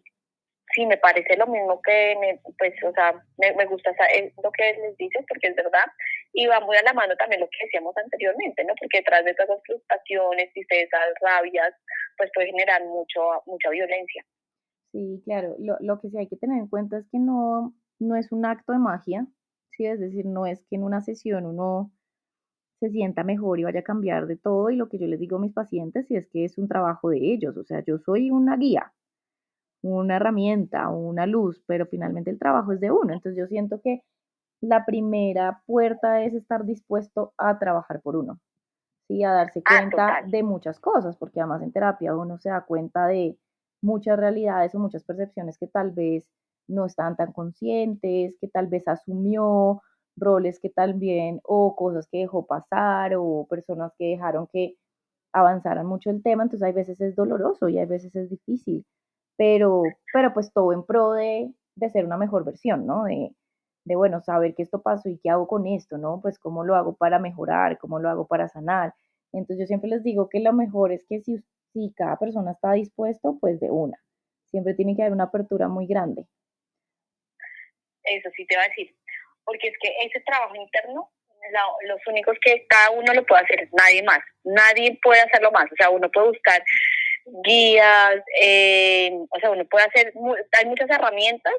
sí, 0.75 0.87
me 0.87 0.97
parece 0.97 1.37
lo 1.37 1.47
mismo 1.47 1.81
que, 1.83 2.17
me, 2.21 2.41
pues, 2.59 2.75
o 2.83 2.93
sea, 2.95 3.15
me, 3.39 3.53
me 3.53 3.67
gusta 3.67 3.93
lo 4.43 4.51
que 4.51 4.73
les 4.73 4.97
dices, 4.97 5.25
porque 5.29 5.47
es 5.47 5.55
verdad, 5.55 5.85
y 6.33 6.47
va 6.47 6.61
muy 6.61 6.77
a 6.77 6.83
la 6.83 6.95
mano 6.95 7.15
también 7.17 7.41
lo 7.41 7.47
que 7.47 7.65
decíamos 7.65 7.95
anteriormente, 7.97 8.65
¿no? 8.65 8.75
Porque 8.81 8.99
detrás 8.99 9.25
de 9.25 9.35
las 9.37 9.63
frustraciones, 9.67 10.53
tristezas, 10.53 11.15
rabias, 11.21 11.75
pues 12.17 12.31
puede 12.35 12.49
generar 12.49 12.85
mucho, 12.85 13.21
mucha 13.47 13.71
violencia. 13.71 14.25
Sí, 14.93 15.23
claro, 15.25 15.57
lo, 15.59 15.77
lo 15.81 16.01
que 16.01 16.11
sí 16.11 16.19
hay 16.19 16.29
que 16.29 16.37
tener 16.37 16.59
en 16.59 16.69
cuenta 16.69 16.99
es 16.99 17.07
que 17.11 17.19
no, 17.19 17.75
no 17.99 18.17
es 18.17 18.33
un 18.33 18.45
acto 18.45 18.73
de 18.73 18.79
magia, 18.79 19.27
¿sí? 19.71 19.87
Es 19.87 20.01
decir, 20.01 20.27
no 20.27 20.47
es 20.47 20.65
que 20.67 20.77
en 20.77 20.85
una 20.85 21.01
sesión 21.01 21.47
uno 21.47 21.93
se 22.81 22.91
sienta 22.91 23.23
mejor 23.23 23.61
y 23.61 23.65
vaya 23.65 23.81
a 23.81 23.85
cambiar 23.85 24.27
de 24.27 24.37
todo 24.37 24.69
y 24.71 24.77
lo 24.77 24.89
que 24.89 24.99
yo 24.99 25.07
les 25.07 25.21
digo 25.21 25.37
a 25.37 25.41
mis 25.41 25.53
pacientes 25.53 26.11
es 26.11 26.27
que 26.29 26.45
es 26.45 26.59
un 26.59 26.67
trabajo 26.67 27.11
de 27.11 27.19
ellos, 27.19 27.57
o 27.57 27.63
sea, 27.63 27.83
yo 27.85 27.99
soy 27.99 28.31
una 28.31 28.57
guía, 28.57 28.93
una 29.83 30.17
herramienta, 30.17 30.89
una 30.89 31.27
luz, 31.27 31.63
pero 31.67 31.87
finalmente 31.87 32.31
el 32.31 32.41
trabajo 32.41 32.73
es 32.73 32.81
de 32.81 32.91
uno, 32.91 33.13
entonces 33.13 33.39
yo 33.39 33.47
siento 33.47 33.81
que 33.81 34.03
la 34.63 34.87
primera 34.87 35.63
puerta 35.67 36.23
es 36.25 36.35
estar 36.35 36.65
dispuesto 36.65 37.35
a 37.39 37.59
trabajar 37.59 38.01
por 38.03 38.17
uno, 38.17 38.41
¿sí? 39.09 39.25
A 39.25 39.33
darse 39.33 39.63
Ah, 39.67 39.81
cuenta 39.81 40.23
de 40.27 40.43
muchas 40.43 40.81
cosas, 40.81 41.17
porque 41.17 41.41
además 41.41 41.63
en 41.63 41.73
terapia 41.73 42.17
uno 42.17 42.39
se 42.39 42.51
da 42.51 42.63
cuenta 42.65 43.07
de 43.09 43.39
muchas 43.83 44.19
realidades 44.19 44.75
o 44.75 44.79
muchas 44.79 45.05
percepciones 45.05 45.59
que 45.59 45.67
tal 45.69 45.93
vez 45.93 46.29
no 46.69 46.87
están 46.87 47.17
tan 47.17 47.33
conscientes, 47.33 48.37
que 48.41 48.49
tal 48.49 48.69
vez 48.69 48.89
asumió, 48.89 49.83
roles 50.17 50.61
que 50.61 50.71
también, 50.71 51.41
o 51.45 51.75
cosas 51.77 52.09
que 52.11 52.19
dejó 52.19 52.47
pasar, 52.47 53.15
o 53.17 53.47
personas 53.51 53.93
que 53.99 54.07
dejaron 54.11 54.47
que 54.53 54.77
avanzaran 55.35 55.87
mucho 55.87 56.11
el 56.11 56.23
tema, 56.23 56.45
entonces 56.45 56.67
hay 56.67 56.73
veces 56.73 57.01
es 57.01 57.17
doloroso 57.17 57.69
y 57.69 57.79
hay 57.79 57.87
veces 57.87 58.15
es 58.17 58.31
difícil, 58.31 58.85
pero, 59.37 59.83
pero 60.13 60.33
pues 60.35 60.53
todo 60.53 60.73
en 60.73 60.85
pro 60.85 61.13
de, 61.13 61.53
de 61.77 61.91
ser 61.91 62.05
una 62.07 62.19
mejor 62.19 62.45
versión, 62.45 62.87
¿no? 62.87 63.05
De, 63.05 63.35
de, 63.85 63.97
bueno, 63.97 64.21
saber 64.23 64.55
que 64.55 64.63
esto 64.63 64.83
pasó 64.83 65.09
y 65.09 65.19
qué 65.19 65.31
hago 65.31 65.47
con 65.47 65.67
esto, 65.67 65.99
¿no? 65.99 66.21
Pues 66.21 66.39
cómo 66.39 66.65
lo 66.65 66.77
hago 66.77 66.97
para 66.97 67.19
mejorar, 67.19 67.79
cómo 67.79 67.99
lo 67.99 68.09
hago 68.09 68.27
para 68.27 68.49
sanar. 68.49 68.95
Entonces 69.33 69.61
yo 69.61 69.67
siempre 69.67 69.91
les 69.91 70.03
digo 70.03 70.29
que 70.29 70.41
lo 70.41 70.53
mejor 70.53 70.93
es 70.93 71.05
que 71.09 71.21
si, 71.21 71.39
si 71.73 71.93
cada 71.97 72.19
persona 72.19 72.53
está 72.53 72.73
dispuesto, 72.73 73.39
pues 73.41 73.61
de 73.61 73.71
una. 73.71 73.99
Siempre 74.47 74.75
tiene 74.75 74.95
que 74.95 75.03
haber 75.03 75.15
una 75.15 75.25
apertura 75.25 75.69
muy 75.69 75.87
grande. 75.87 76.27
Eso 78.05 78.29
sí 78.37 78.47
te 78.47 78.57
va 78.57 78.63
a 78.63 78.69
decir. 78.69 78.95
Porque 79.45 79.69
es 79.69 79.75
que 79.81 79.89
ese 80.05 80.21
trabajo 80.21 80.55
interno, 80.55 81.11
los 81.89 82.01
únicos 82.07 82.37
que 82.45 82.67
cada 82.69 82.91
uno 82.91 83.13
lo 83.15 83.25
puede 83.25 83.43
hacer, 83.43 83.69
nadie 83.73 84.03
más. 84.03 84.21
Nadie 84.45 84.99
puede 85.03 85.23
hacerlo 85.23 85.51
más. 85.51 85.65
O 85.73 85.77
sea, 85.77 85.91
uno 85.91 86.11
puede 86.11 86.29
buscar 86.29 86.63
guías, 87.45 88.23
eh, 88.41 89.13
o 89.31 89.39
sea, 89.41 89.51
uno 89.51 89.65
puede 89.67 89.87
hacer, 89.87 90.13
hay 90.59 90.67
muchas 90.67 90.91
herramientas, 90.91 91.55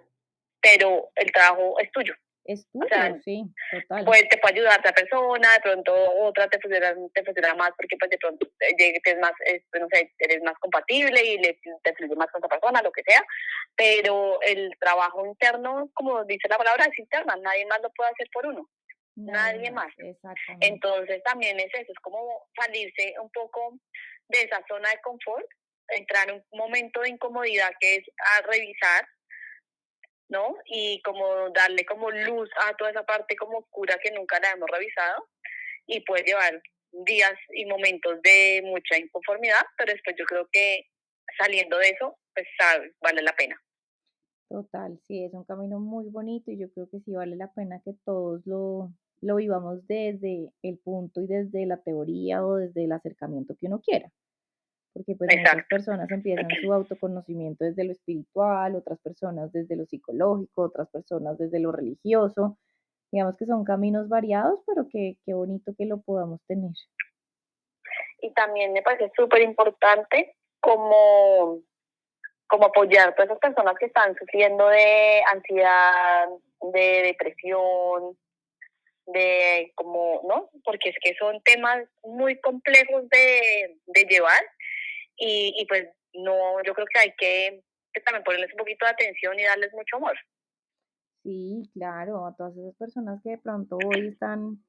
pero 0.63 1.12
el 1.15 1.32
trabajo 1.32 1.78
es 1.80 1.91
tuyo. 1.91 2.15
Es 2.45 2.67
tuyo, 2.71 2.86
o 2.86 2.89
sea, 2.89 3.17
sí, 3.23 3.43
total. 3.71 4.04
Pues 4.06 4.28
te 4.28 4.38
puede 4.38 4.56
ayudar 4.56 4.73
a 4.73 4.80
otra 4.80 4.91
persona, 4.91 5.54
de 5.54 5.62
pronto 5.62 5.93
otra 6.21 6.47
te 6.49 6.60
funciona, 6.60 6.93
te 7.13 7.23
funciona 7.23 7.54
más 7.56 7.71
porque 7.78 7.95
pues 7.97 8.10
de 8.12 8.17
pronto 8.17 8.47
eres 8.60 9.19
más, 9.19 9.32
no 9.80 9.88
sé, 9.91 10.12
eres 10.19 10.43
más 10.43 10.56
compatible 10.60 11.23
y 11.23 11.38
le, 11.38 11.58
te 11.84 11.93
fluye 11.95 12.15
más 12.15 12.28
con 12.32 12.41
esa 12.41 12.49
persona, 12.49 12.82
lo 12.82 12.91
que 12.91 13.04
sea, 13.04 13.23
pero 13.78 14.41
el 14.41 14.71
trabajo 14.78 15.26
interno, 15.26 15.89
como 15.93 16.26
dice 16.26 16.49
la 16.49 16.58
palabra, 16.58 16.86
es 16.86 16.99
interna, 16.99 17.38
nadie 17.41 17.65
más 17.65 17.82
lo 17.82 17.89
puede 17.93 18.12
hacer 18.12 18.28
por 18.34 18.45
uno, 18.45 18.69
nadie, 19.15 19.54
nadie 19.54 19.71
más. 19.71 19.93
Exactamente. 19.97 20.67
Entonces 20.67 21.23
también 21.23 21.58
es 21.62 21.73
eso, 21.73 21.93
es 21.93 21.99
como 22.02 22.45
salirse 22.60 23.13
un 23.21 23.30
poco 23.32 23.78
de 24.28 24.41
esa 24.41 24.62
zona 24.67 24.89
de 24.89 24.99
confort, 25.02 25.47
entrar 25.88 26.30
en 26.30 26.43
un 26.52 26.60
momento 26.60 26.99
de 27.02 27.10
incomodidad 27.10 27.71
que 27.80 27.95
es 27.95 28.04
a 28.17 28.41
revisar 28.41 29.08
¿no? 30.34 30.56
Y 30.65 31.00
como 31.04 31.52
darle 31.52 31.86
como 31.86 32.10
luz 32.10 32.50
a 32.67 32.76
toda 32.76 32.89
esa 32.89 33.06
parte 33.06 33.36
como 33.36 33.60
oscura 33.60 33.98
que 34.02 34.12
nunca 34.12 34.39
la 34.39 34.52
hemos 34.52 34.69
revisado 34.69 35.30
y 35.86 36.02
puede 36.02 36.24
llevar 36.24 36.62
días 36.91 37.36
y 37.52 37.65
momentos 37.65 38.19
de 38.24 38.62
mucha 38.65 38.98
inconformidad, 38.98 39.63
pero 39.78 39.93
después 39.93 40.15
yo 40.17 40.26
creo 40.26 40.48
que 40.52 40.88
saliendo 41.38 41.78
de 41.78 41.89
eso, 41.89 42.17
pues 42.34 42.48
vale 43.02 43.22
la 43.22 43.34
pena. 43.34 43.62
Total, 44.50 45.00
sí, 45.08 45.24
es 45.24 45.34
un 45.34 45.46
camino 45.46 45.80
muy 45.80 46.10
bonito 46.10 46.52
y 46.52 46.60
yo 46.60 46.72
creo 46.74 46.89
que 46.89 47.00
sí 47.02 47.13
vale 47.13 47.36
la 47.36 47.52
pena 47.54 47.82
que 47.86 47.93
todos 48.04 48.41
lo, 48.46 48.91
lo 49.22 49.36
vivamos 49.36 49.86
desde 49.88 50.50
el 50.63 50.80
punto 50.80 51.22
y 51.22 51.28
desde 51.28 51.65
la 51.65 51.78
teoría 51.78 52.43
o 52.46 52.56
desde 52.56 52.86
el 52.86 52.91
acercamiento 52.91 53.56
que 53.60 53.67
uno 53.67 53.82
quiera 53.82 54.12
porque 54.93 55.15
pues 55.15 55.29
Exacto. 55.32 55.58
muchas 55.58 55.67
personas 55.67 56.12
empiezan 56.12 56.47
su 56.62 56.71
autoconocimiento 56.71 57.65
desde 57.65 57.84
lo 57.84 57.91
espiritual, 57.91 58.75
otras 58.75 58.99
personas 58.99 59.51
desde 59.51 59.75
lo 59.75 59.86
psicológico, 59.86 60.62
otras 60.62 60.88
personas 60.89 61.38
desde 61.38 61.60
lo 61.60 61.71
religioso. 61.71 62.58
Digamos 63.12 63.36
que 63.38 63.45
son 63.45 63.63
caminos 63.63 64.08
variados, 64.08 64.60
pero 64.67 64.88
que 64.89 65.17
qué 65.25 65.34
bonito 65.34 65.73
que 65.77 65.86
lo 65.86 66.01
podamos 66.01 66.41
tener. 66.47 66.71
Y 68.21 68.32
también 68.34 68.71
me 68.71 68.82
parece 68.82 69.12
súper 69.15 69.41
importante 69.41 70.36
como, 70.60 71.60
como 72.47 72.65
apoyar 72.65 73.10
a 73.10 73.15
todas 73.15 73.29
esas 73.29 73.39
personas 73.39 73.75
que 73.79 73.88
están 73.88 74.15
sufriendo 74.15 74.67
de 74.67 75.21
ansiedad, 75.32 76.27
de 76.62 77.01
depresión, 77.03 78.17
de 79.08 79.71
como, 79.75 80.21
¿no? 80.27 80.49
Porque 80.63 80.89
es 80.89 80.95
que 81.03 81.13
son 81.15 81.41
temas 81.43 81.84
muy 82.03 82.39
complejos 82.39 83.10
de, 83.10 83.77
de 83.88 84.03
llevar 84.06 84.41
y, 85.17 85.54
y 85.58 85.65
pues 85.65 85.88
no, 86.13 86.62
yo 86.63 86.73
creo 86.73 86.88
que 86.88 86.99
hay 86.99 87.13
que, 87.17 87.63
también 88.06 88.23
ponerles 88.23 88.52
un 88.52 88.58
poquito 88.58 88.86
de 88.86 88.91
atención 88.91 89.39
y 89.39 89.43
darles 89.43 89.73
mucho 89.73 89.97
amor. 89.97 90.15
Sí, 91.23 91.69
claro, 91.73 92.26
a 92.26 92.36
todas 92.36 92.58
esas 92.58 92.76
personas 92.76 93.21
que 93.23 93.32
de 93.32 93.38
pronto 93.38 93.78
hoy 93.78 94.08
están 94.08 94.63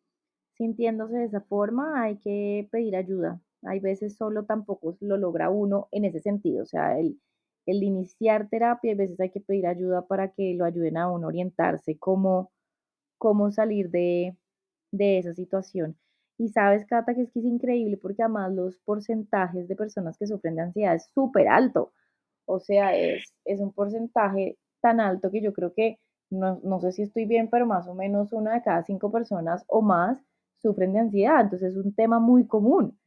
sintiéndose 0.57 1.16
de 1.16 1.24
esa 1.24 1.40
forma, 1.40 2.02
hay 2.02 2.18
que 2.18 2.68
pedir 2.70 2.96
ayuda. 2.96 3.40
Hay 3.62 3.80
veces 3.80 4.16
solo 4.16 4.44
tampoco 4.44 4.96
lo 5.00 5.16
logra 5.16 5.50
uno 5.50 5.88
en 5.90 6.04
ese 6.04 6.20
sentido, 6.20 6.62
o 6.62 6.66
sea, 6.66 6.98
el, 6.98 7.18
el 7.66 7.83
iniciar 7.83 8.48
terapia, 8.48 8.92
a 8.92 8.96
veces 8.96 9.18
hay 9.20 9.30
que 9.30 9.40
pedir 9.40 9.66
ayuda 9.66 10.07
para 10.07 10.33
que 10.33 10.54
lo 10.54 10.64
ayuden 10.64 10.96
a 10.96 11.11
uno 11.11 11.26
a 11.26 11.28
orientarse, 11.28 11.98
cómo, 11.98 12.52
cómo 13.18 13.50
salir 13.50 13.90
de, 13.90 14.37
de 14.92 15.18
esa 15.18 15.35
situación. 15.35 15.98
Y 16.38 16.48
sabes, 16.48 16.84
Cata, 16.86 17.14
que 17.14 17.22
es 17.22 17.30
que 17.32 17.38
es 17.40 17.44
increíble 17.44 17.96
porque 17.96 18.22
además 18.22 18.52
los 18.52 18.78
porcentajes 18.80 19.68
de 19.68 19.76
personas 19.76 20.18
que 20.18 20.26
sufren 20.26 20.56
de 20.56 20.62
ansiedad 20.62 20.94
es 20.94 21.08
súper 21.14 21.48
alto. 21.48 21.92
O 22.46 22.60
sea, 22.60 22.96
es, 22.96 23.32
es 23.44 23.60
un 23.60 23.72
porcentaje 23.72 24.58
tan 24.80 25.00
alto 25.00 25.30
que 25.30 25.40
yo 25.40 25.52
creo 25.52 25.72
que, 25.74 25.98
no, 26.30 26.60
no 26.64 26.80
sé 26.80 26.92
si 26.92 27.02
estoy 27.02 27.26
bien, 27.26 27.48
pero 27.50 27.66
más 27.66 27.86
o 27.88 27.94
menos 27.94 28.32
una 28.32 28.54
de 28.54 28.62
cada 28.62 28.82
cinco 28.82 29.12
personas 29.12 29.64
o 29.68 29.80
más 29.82 30.20
sufren 30.60 30.92
de 30.92 31.00
ansiedad. 31.00 31.40
Entonces 31.40 31.72
es 31.72 31.76
un 31.84 31.94
tema 31.94 32.18
muy 32.18 32.46
común. 32.46 32.98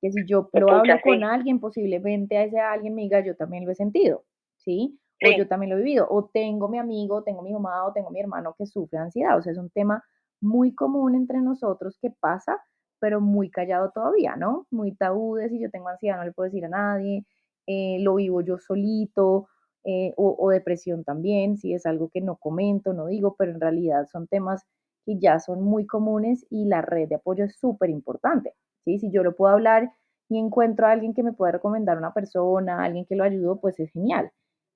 Que 0.00 0.12
si 0.12 0.24
yo 0.26 0.48
lo 0.52 0.70
hablo 0.70 0.94
con 1.02 1.24
alguien, 1.24 1.60
posiblemente 1.60 2.36
a 2.36 2.44
ese 2.44 2.60
alguien 2.60 2.94
me 2.94 3.02
diga, 3.02 3.24
yo 3.24 3.36
también 3.36 3.64
lo 3.64 3.72
he 3.72 3.74
sentido, 3.74 4.24
¿sí? 4.58 4.98
O 5.24 5.28
Sí. 5.30 5.36
yo 5.38 5.48
también 5.48 5.70
lo 5.70 5.76
he 5.78 5.82
vivido. 5.82 6.06
O 6.10 6.26
tengo 6.26 6.68
mi 6.68 6.78
amigo, 6.78 7.22
tengo 7.22 7.42
mi 7.42 7.52
mamá 7.52 7.86
o 7.86 7.92
tengo 7.92 8.10
mi 8.10 8.20
hermano 8.20 8.54
que 8.58 8.66
sufre 8.66 8.98
de 8.98 9.04
ansiedad. 9.04 9.38
O 9.38 9.42
sea, 9.42 9.52
es 9.52 9.58
un 9.58 9.70
tema 9.70 10.04
muy 10.44 10.74
común 10.74 11.14
entre 11.16 11.40
nosotros 11.40 11.98
que 12.00 12.10
pasa, 12.10 12.62
pero 13.00 13.20
muy 13.20 13.50
callado 13.50 13.90
todavía, 13.90 14.36
¿no? 14.36 14.66
Muy 14.70 14.94
tabú 14.94 15.36
de 15.36 15.48
si 15.48 15.60
yo 15.60 15.70
tengo 15.70 15.88
ansiedad 15.88 16.18
no 16.18 16.24
le 16.24 16.32
puedo 16.32 16.46
decir 16.46 16.64
a 16.66 16.68
nadie, 16.68 17.26
eh, 17.66 17.98
lo 18.00 18.16
vivo 18.16 18.40
yo 18.42 18.58
solito, 18.58 19.48
eh, 19.84 20.12
o, 20.16 20.36
o, 20.38 20.50
depresión 20.50 21.04
también, 21.04 21.58
si 21.58 21.74
es 21.74 21.84
algo 21.86 22.08
que 22.08 22.22
no 22.22 22.36
comento, 22.36 22.94
no 22.94 23.06
digo, 23.06 23.36
pero 23.38 23.52
en 23.52 23.60
realidad 23.60 24.06
son 24.10 24.26
temas 24.26 24.64
que 25.04 25.18
ya 25.18 25.38
son 25.40 25.62
muy 25.62 25.86
comunes 25.86 26.46
y 26.48 26.64
la 26.66 26.80
red 26.80 27.08
de 27.08 27.16
apoyo 27.16 27.44
es 27.44 27.56
súper 27.58 27.90
importante, 27.90 28.54
¿sí? 28.84 28.98
Si 28.98 29.10
yo 29.10 29.22
lo 29.22 29.36
puedo 29.36 29.52
hablar 29.52 29.92
y 30.30 30.38
encuentro 30.38 30.86
a 30.86 30.92
alguien 30.92 31.12
que 31.14 31.22
me 31.22 31.34
pueda 31.34 31.52
recomendar 31.52 31.98
una 31.98 32.14
persona, 32.14 32.82
alguien 32.82 33.04
que 33.04 33.16
lo 33.16 33.24
ayudo, 33.24 33.60
pues 33.60 33.78
es 33.80 33.90
genial, 33.92 34.30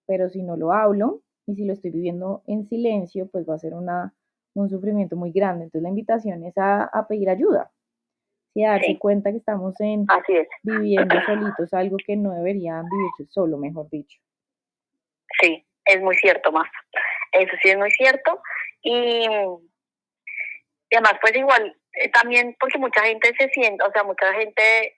pero 0.07 0.28
si 0.28 0.42
no 0.42 0.57
lo 0.57 0.72
hablo 0.72 1.22
y 1.46 1.54
si 1.54 1.64
lo 1.64 1.72
estoy 1.72 1.90
viviendo 1.90 2.42
en 2.46 2.66
silencio, 2.66 3.28
pues 3.28 3.48
va 3.48 3.54
a 3.54 3.59
ser 3.59 3.74
una 3.74 4.14
un 4.61 4.71
sufrimiento 4.71 5.16
muy 5.16 5.33
grande. 5.33 5.64
Entonces 5.64 5.83
la 5.83 5.88
invitación 5.90 6.44
es 6.44 6.57
a, 6.59 6.85
a 6.85 7.07
pedir 7.07 7.29
ayuda 7.31 7.71
y 8.55 8.64
a 8.64 8.71
darse 8.73 8.87
Sí. 8.87 8.99
cuenta 8.99 9.31
que 9.31 9.37
estamos 9.38 9.79
en 9.81 10.05
Así 10.09 10.37
es. 10.37 10.49
viviendo 10.62 11.14
solitos, 11.27 11.73
algo 11.75 11.97
que 12.05 12.16
no 12.16 12.33
deberían 12.35 12.85
vivirse 12.88 13.27
solo, 13.33 13.57
mejor 13.59 13.88
dicho. 13.90 14.18
Sí, 15.40 15.64
es 15.85 16.01
muy 16.03 16.16
cierto, 16.16 16.51
más. 16.53 16.68
Eso 17.33 17.53
sí 17.62 17.68
es 17.71 17.77
muy 17.79 17.90
cierto. 17.90 18.40
Y, 18.83 19.27
y 20.90 20.94
además, 20.97 21.14
pues 21.21 21.37
igual, 21.37 21.77
eh, 21.92 22.11
también 22.11 22.57
porque 22.59 22.79
mucha 22.79 23.03
gente 23.03 23.33
se 23.38 23.49
siente, 23.51 23.85
o 23.85 23.92
sea, 23.92 24.03
mucha 24.05 24.33
gente 24.35 24.97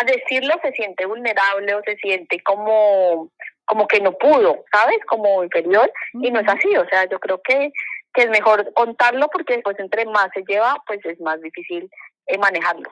a 0.00 0.04
decirlo 0.04 0.54
se 0.62 0.72
siente 0.72 1.04
vulnerable 1.04 1.74
o 1.74 1.82
se 1.82 1.96
siente 1.96 2.40
como, 2.42 3.30
como 3.66 3.86
que 3.86 4.00
no 4.00 4.12
pudo, 4.16 4.64
¿sabes? 4.72 4.98
Como 5.06 5.44
inferior. 5.44 5.92
Y 6.14 6.30
no 6.30 6.40
es 6.40 6.48
así, 6.48 6.74
o 6.76 6.88
sea, 6.88 7.04
yo 7.08 7.20
creo 7.20 7.40
que, 7.42 7.70
que 8.16 8.22
es 8.22 8.30
mejor 8.30 8.72
contarlo 8.72 9.28
porque 9.30 9.54
después 9.54 9.78
entre 9.78 10.06
más 10.06 10.30
se 10.34 10.42
lleva, 10.42 10.82
pues 10.86 11.04
es 11.04 11.20
más 11.20 11.40
difícil 11.40 11.88
eh, 12.26 12.38
manejarlo. 12.38 12.90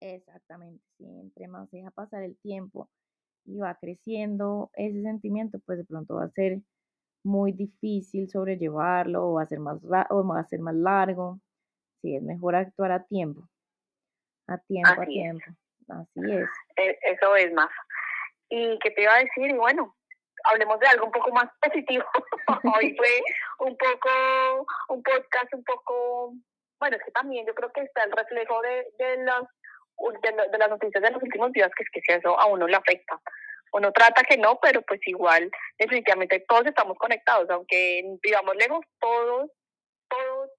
Exactamente, 0.00 0.82
entre 0.98 1.48
más 1.48 1.70
deja 1.70 1.90
pasar 1.92 2.24
el 2.24 2.36
tiempo 2.40 2.90
y 3.46 3.58
va 3.58 3.76
creciendo 3.76 4.70
ese 4.74 5.02
sentimiento, 5.02 5.60
pues 5.64 5.78
de 5.78 5.84
pronto 5.84 6.16
va 6.16 6.24
a 6.24 6.30
ser 6.30 6.58
muy 7.24 7.52
difícil 7.52 8.28
sobrellevarlo 8.28 9.28
o 9.28 9.34
va 9.34 9.42
a 9.42 9.46
ser 9.46 9.60
más, 9.60 9.78
o 10.10 10.26
va 10.26 10.40
a 10.40 10.44
ser 10.48 10.60
más 10.60 10.74
largo. 10.74 11.38
Sí, 12.02 12.16
es 12.16 12.22
mejor 12.22 12.56
actuar 12.56 12.92
a 12.92 13.04
tiempo, 13.04 13.48
a 14.48 14.58
tiempo, 14.58 15.00
a 15.00 15.04
es. 15.04 15.08
tiempo. 15.08 15.44
Así 15.88 16.20
es. 16.28 16.48
Eh, 16.76 16.98
Eso 17.02 17.36
es 17.36 17.52
más. 17.52 17.70
¿Y 18.48 18.78
qué 18.80 18.90
te 18.90 19.02
iba 19.02 19.14
a 19.14 19.18
decir? 19.18 19.54
Bueno, 19.56 19.96
hablemos 20.44 20.78
de 20.80 20.86
algo 20.86 21.06
un 21.06 21.12
poco 21.12 21.30
más 21.32 21.48
positivo. 21.60 22.04
hoy 22.76 22.94
fue 22.96 23.08
un 23.58 23.76
poco, 23.76 24.66
un 24.88 25.02
podcast 25.02 25.54
un 25.54 25.64
poco, 25.64 26.32
bueno, 26.80 26.96
es 26.96 27.04
que 27.04 27.10
también 27.12 27.46
yo 27.46 27.54
creo 27.54 27.72
que 27.72 27.82
está 27.82 28.04
el 28.04 28.12
reflejo 28.12 28.60
de, 28.62 28.86
de 28.98 29.24
los 29.24 29.44
de, 30.22 30.58
las 30.58 30.70
noticias 30.70 31.02
de 31.02 31.10
los 31.10 31.22
últimos 31.22 31.52
días, 31.52 31.70
que 31.76 31.82
es 31.82 31.90
que 31.90 32.00
si 32.02 32.12
eso 32.12 32.38
a 32.38 32.46
uno 32.46 32.66
le 32.66 32.76
afecta. 32.76 33.20
Uno 33.72 33.92
trata 33.92 34.22
que 34.22 34.36
no, 34.36 34.58
pero 34.60 34.82
pues 34.82 35.00
igual, 35.06 35.50
definitivamente 35.78 36.44
todos 36.48 36.66
estamos 36.66 36.96
conectados, 36.98 37.48
aunque 37.50 38.02
vivamos 38.22 38.54
lejos, 38.56 38.84
todos, 39.00 39.50
todos 40.08 40.50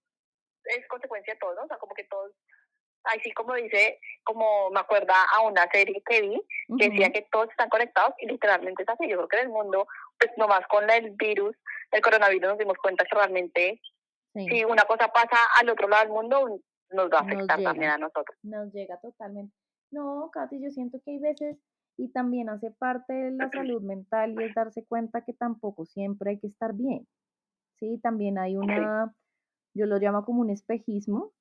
es 0.66 0.88
consecuencia 0.88 1.34
de 1.34 1.40
todos, 1.40 1.58
o 1.64 1.68
sea, 1.68 1.78
como 1.78 1.94
que 1.94 2.04
todos 2.06 2.34
así 3.08 3.32
como 3.32 3.54
dice, 3.56 4.00
como 4.24 4.70
me 4.72 4.80
acuerda 4.80 5.14
a 5.34 5.42
una 5.42 5.68
serie 5.72 6.02
que 6.06 6.22
vi, 6.22 6.42
que 6.78 6.90
decía 6.90 7.12
que 7.12 7.28
todos 7.32 7.50
están 7.50 7.70
conectados 7.70 8.14
y 8.20 8.28
literalmente 8.28 8.84
es 8.84 8.90
así. 8.90 9.08
Yo 9.08 9.18
creo 9.18 9.28
que 9.28 9.38
en 9.38 9.44
el 9.44 9.50
mundo, 9.50 9.88
pues 10.20 10.32
nomás 10.38 10.62
con 10.68 10.90
el 10.90 11.12
virus, 11.12 11.56
el 11.92 12.02
coronavirus 12.02 12.50
nos 12.50 12.58
dimos 12.58 12.78
cuenta 12.78 13.06
que 13.06 13.16
realmente 13.16 13.82
si 14.34 14.64
una 14.64 14.84
cosa 14.84 15.08
pasa 15.08 15.38
al 15.60 15.70
otro 15.70 15.88
lado 15.88 16.04
del 16.04 16.14
mundo, 16.14 16.60
nos 16.92 17.10
va 17.10 17.20
a 17.20 17.22
afectar 17.22 17.62
también 17.62 17.92
a 17.92 17.98
nosotros. 17.98 18.38
Nos 18.44 18.72
llega 18.72 19.00
totalmente. 19.00 19.54
No, 19.92 20.30
Katy, 20.32 20.62
yo 20.62 20.70
siento 20.70 21.00
que 21.04 21.12
hay 21.12 21.20
veces, 21.20 21.58
y 21.98 22.10
también 22.10 22.50
hace 22.50 22.72
parte 22.72 23.14
de 23.14 23.32
la 23.32 23.50
salud 23.50 23.82
mental, 23.82 24.34
y 24.34 24.44
es 24.44 24.54
darse 24.54 24.86
cuenta 24.86 25.24
que 25.24 25.34
tampoco 25.34 25.86
siempre 25.86 26.32
hay 26.32 26.40
que 26.40 26.48
estar 26.48 26.74
bien. 26.74 27.08
Sí, 27.80 28.00
también 28.02 28.38
hay 28.38 28.58
una, 28.58 29.14
yo 29.74 29.86
lo 29.86 29.98
llamo 29.98 30.24
como 30.26 30.42
un 30.42 30.50
espejismo, 30.50 31.32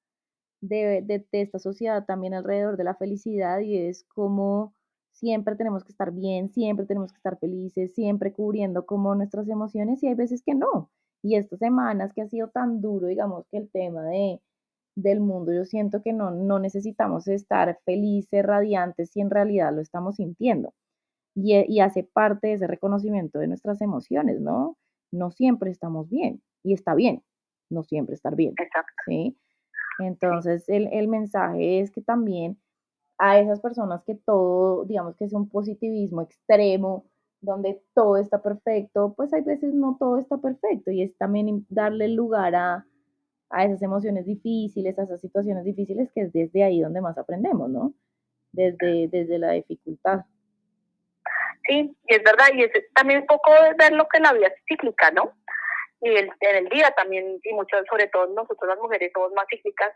de, 0.60 1.02
de, 1.02 1.26
esta 1.32 1.58
sociedad 1.58 2.04
también 2.06 2.34
alrededor 2.34 2.76
de 2.76 2.84
la 2.84 2.94
felicidad 2.94 3.60
y 3.60 3.78
es 3.78 4.04
como 4.04 4.74
siempre 5.16 5.56
tenemos 5.56 5.82
que 5.82 5.92
estar 5.92 6.12
bien, 6.12 6.48
siempre 6.50 6.86
tenemos 6.86 7.12
que 7.12 7.16
estar 7.16 7.38
felices, 7.38 7.94
siempre 7.94 8.32
cubriendo 8.32 8.84
como 8.86 9.14
nuestras 9.14 9.48
emociones 9.48 10.02
y 10.02 10.08
hay 10.08 10.14
veces 10.14 10.42
que 10.44 10.54
no. 10.54 10.90
Y 11.22 11.36
estas 11.36 11.58
semanas 11.58 12.12
que 12.12 12.22
ha 12.22 12.28
sido 12.28 12.48
tan 12.48 12.80
duro, 12.80 13.06
digamos 13.06 13.46
que 13.50 13.56
el 13.56 13.70
tema 13.70 14.02
de, 14.04 14.40
del 14.94 15.20
mundo, 15.20 15.52
yo 15.52 15.64
siento 15.64 16.02
que 16.02 16.12
no, 16.12 16.30
no 16.30 16.58
necesitamos 16.58 17.28
estar 17.28 17.80
felices, 17.84 18.44
radiantes, 18.44 19.10
si 19.10 19.20
en 19.20 19.30
realidad 19.30 19.74
lo 19.74 19.80
estamos 19.80 20.16
sintiendo. 20.16 20.74
Y, 21.34 21.54
y 21.66 21.80
hace 21.80 22.04
parte 22.04 22.48
de 22.48 22.54
ese 22.54 22.66
reconocimiento 22.66 23.38
de 23.38 23.48
nuestras 23.48 23.80
emociones, 23.80 24.40
¿no? 24.40 24.76
No 25.12 25.30
siempre 25.30 25.70
estamos 25.70 26.08
bien 26.08 26.42
y 26.62 26.74
está 26.74 26.94
bien, 26.94 27.22
no 27.70 27.84
siempre 27.84 28.14
estar 28.14 28.36
bien. 28.36 28.54
Exacto. 28.58 28.92
¿sí? 29.06 29.36
Entonces, 29.98 30.68
el, 30.68 30.88
el 30.92 31.08
mensaje 31.08 31.80
es 31.80 31.90
que 31.90 32.02
también 32.02 32.58
a 33.18 33.38
esas 33.38 33.60
personas 33.60 34.02
que 34.04 34.14
todo, 34.14 34.84
digamos 34.84 35.16
que 35.16 35.24
es 35.24 35.32
un 35.32 35.48
positivismo 35.48 36.22
extremo, 36.22 37.06
donde 37.40 37.80
todo 37.94 38.16
está 38.16 38.42
perfecto, 38.42 39.14
pues 39.16 39.32
hay 39.32 39.42
veces 39.42 39.74
no 39.74 39.96
todo 39.98 40.18
está 40.18 40.38
perfecto 40.38 40.90
y 40.90 41.02
es 41.02 41.16
también 41.16 41.66
darle 41.68 42.08
lugar 42.08 42.54
a, 42.54 42.86
a 43.50 43.64
esas 43.64 43.82
emociones 43.82 44.26
difíciles, 44.26 44.98
a 44.98 45.04
esas 45.04 45.20
situaciones 45.20 45.64
difíciles, 45.64 46.10
que 46.14 46.22
es 46.22 46.32
desde 46.32 46.64
ahí 46.64 46.80
donde 46.80 47.00
más 47.00 47.16
aprendemos, 47.18 47.70
¿no? 47.70 47.94
Desde, 48.52 49.08
desde 49.08 49.38
la 49.38 49.52
dificultad. 49.52 50.24
Sí, 51.68 51.96
y 52.06 52.14
es 52.14 52.22
verdad, 52.22 52.46
y 52.54 52.62
es 52.62 52.70
también 52.94 53.20
un 53.20 53.26
poco 53.26 53.50
ver 53.78 53.92
lo 53.92 54.06
que 54.08 54.20
la 54.20 54.32
vida 54.32 54.46
es 54.48 54.62
cíclica, 54.66 55.10
¿no? 55.10 55.32
y 56.00 56.08
el, 56.08 56.30
en 56.40 56.56
el 56.56 56.68
día 56.68 56.90
también, 56.92 57.40
y 57.42 57.52
muchos, 57.54 57.84
sobre 57.88 58.08
todo 58.08 58.26
nosotros 58.28 58.68
las 58.68 58.78
mujeres 58.78 59.10
somos 59.12 59.32
más 59.32 59.46
cíclicas 59.48 59.92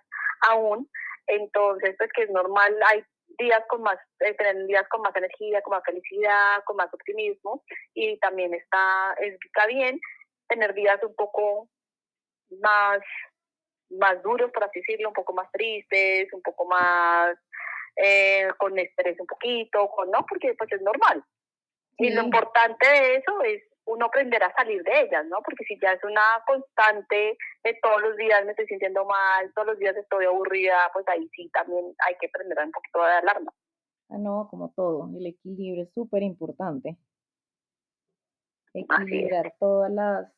aún, 0.49 0.89
entonces 1.31 1.95
pues 1.99 2.11
que 2.13 2.23
es 2.23 2.31
normal, 2.31 2.77
hay 2.91 3.05
días 3.39 3.63
con 3.69 3.83
más, 3.83 3.99
eh, 4.21 4.37
días 4.67 4.87
con 4.89 5.03
más 5.03 5.15
energía, 5.17 5.63
con 5.63 5.73
más 5.73 5.85
felicidad, 5.85 6.63
con 6.65 6.77
más 6.77 6.93
optimismo, 6.93 7.63
y 7.95 8.19
también 8.19 8.55
está, 8.55 9.15
está 9.19 9.67
bien 9.67 10.01
tener 10.49 10.75
días 10.75 11.03
un 11.03 11.15
poco 11.15 11.69
más, 12.61 13.01
más 13.91 14.23
duros, 14.23 14.51
por 14.53 14.65
así 14.65 14.81
decirlo, 14.81 15.09
un 15.09 15.15
poco 15.15 15.33
más 15.33 15.51
tristes, 15.53 16.33
un 16.33 16.43
poco 16.43 16.67
más 16.67 17.37
eh, 17.97 18.49
con 18.59 18.79
estrés 18.79 19.19
un 19.21 19.27
poquito, 19.27 19.89
con 19.89 20.11
no, 20.11 20.25
porque 20.29 20.55
pues 20.55 20.71
es 20.73 20.83
normal. 20.83 21.25
Y 21.99 22.11
lo 22.11 22.23
importante 22.23 22.87
de 22.87 23.17
eso 23.17 23.43
es 23.43 23.63
uno 23.87 24.07
aprender 24.07 24.43
a 24.43 24.53
salir 24.55 24.83
de 24.83 25.01
ellas, 25.03 25.27
¿no? 25.27 25.39
Porque 25.45 25.65
si 25.65 25.79
ya 25.81 25.93
es 25.93 26.05
una 26.05 26.23
constante 26.47 27.37
de 27.65 27.79
todos 27.83 28.03
los 28.03 28.17
días 28.17 28.45
me 28.45 28.53
estoy 28.53 28.67
sintiendo 28.67 29.05
mal, 29.05 29.53
todos 29.55 29.69
los 29.69 29.79
días 29.79 29.97
estoy 29.97 30.27
aburrida, 30.27 30.77
pues 30.93 31.07
ahí 31.09 31.29
sí 31.35 31.51
también 31.53 31.95
hay 32.07 32.15
que 32.21 32.27
aprender 32.27 32.59
un 32.65 32.73
poquito 32.73 33.03
de 33.03 33.13
alarma. 33.13 33.53
Ah, 34.11 34.19
no, 34.19 34.49
como 34.51 34.71
todo, 34.71 35.09
el 35.17 35.27
equilibrio 35.27 35.85
es 35.85 35.93
súper 35.93 36.23
importante. 36.23 36.97
Equilibrar 38.75 39.55
todas 39.59 39.91
las, 39.91 40.33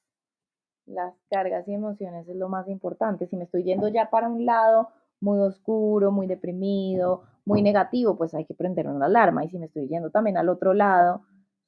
las 0.87 1.15
cargas 1.31 1.67
y 1.69 1.75
emociones 1.75 2.29
es 2.29 2.37
lo 2.37 2.49
más 2.49 2.69
importante. 2.69 3.27
Si 3.27 3.37
me 3.37 3.45
estoy 3.45 3.65
yendo 3.65 3.89
ya 3.89 4.11
para 4.11 4.29
un 4.29 4.47
lado 4.47 4.91
muy 5.21 5.39
oscuro, 5.39 6.11
muy 6.11 6.27
deprimido, 6.27 7.23
muy 7.45 7.63
negativo, 7.63 8.17
pues 8.17 8.35
hay 8.35 8.45
que 8.45 8.55
prender 8.55 8.89
una 8.89 9.07
alarma. 9.07 9.45
Y 9.45 9.51
si 9.51 9.59
me 9.59 9.67
estoy 9.67 9.89
yendo 9.89 10.11
también 10.11 10.37
al 10.37 10.49
otro 10.49 10.75
lado, 10.75 11.23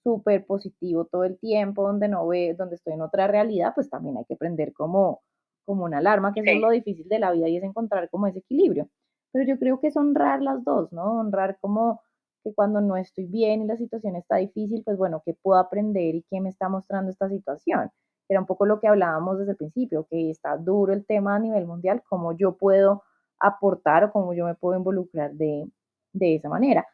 súper 0.05 0.47
positivo 0.47 1.07
todo 1.07 1.25
el 1.25 1.39
tiempo, 1.39 1.83
donde 1.83 2.09
no 2.09 2.29
ve, 2.29 2.55
donde 2.57 2.77
estoy 2.77 2.93
en 2.93 3.03
otra 3.03 3.27
realidad, 3.27 3.73
pues 3.75 3.91
también 3.91 4.19
hay 4.19 4.25
que 4.27 4.37
prender 4.37 4.73
como, 4.73 5.23
como 5.65 5.85
una 5.85 5.99
alarma, 5.99 6.33
que 6.33 6.41
eso 6.41 6.51
es 6.51 6.61
lo 6.61 6.71
difícil 6.71 7.09
de 7.09 7.19
la 7.19 7.33
vida 7.33 7.49
y 7.49 7.57
es 7.57 7.65
encontrar 7.65 8.09
como 8.11 8.27
ese 8.27 8.41
equilibrio. 8.41 8.89
Pero 9.33 9.47
yo 9.47 9.59
creo 9.59 9.81
que 9.81 9.89
es 9.89 9.97
honrar 9.97 10.43
las 10.43 10.63
dos, 10.63 10.93
¿no? 10.93 11.21
Honrar 11.21 11.59
como 11.61 12.03
que 12.45 12.55
cuando 12.55 12.81
no 12.81 12.97
estoy 12.97 13.25
bien 13.27 13.63
y 13.63 13.67
la 13.67 13.77
situación 13.77 14.15
está 14.15 14.37
difícil, 14.37 14.83
pues 14.85 14.99
bueno, 14.99 15.23
¿qué 15.25 15.35
puedo 15.35 15.59
aprender 15.59 16.15
y 16.15 16.25
qué 16.31 16.41
me 16.41 16.51
está 16.51 16.69
mostrando 16.69 17.11
esta 17.11 17.29
situación? 17.29 17.91
Era 18.29 18.41
un 18.41 18.47
poco 18.47 18.67
lo 18.67 18.79
que 18.81 18.89
hablábamos 18.89 19.39
desde 19.39 19.53
el 19.53 19.57
principio, 19.57 20.07
que 20.11 20.31
está 20.31 20.57
duro 20.57 20.93
el 20.93 21.05
tema 21.07 21.35
a 21.35 21.39
nivel 21.39 21.67
mundial, 21.67 22.03
cómo 22.09 22.33
yo 22.33 22.57
puedo 22.57 23.03
aportar 23.41 24.05
o 24.05 24.13
cómo 24.13 24.35
yo 24.35 24.45
me 24.45 24.55
puedo 24.55 24.79
involucrar 24.79 25.33
de, 25.33 25.67
de 26.13 26.37
esa 26.37 26.49
manera. 26.49 26.87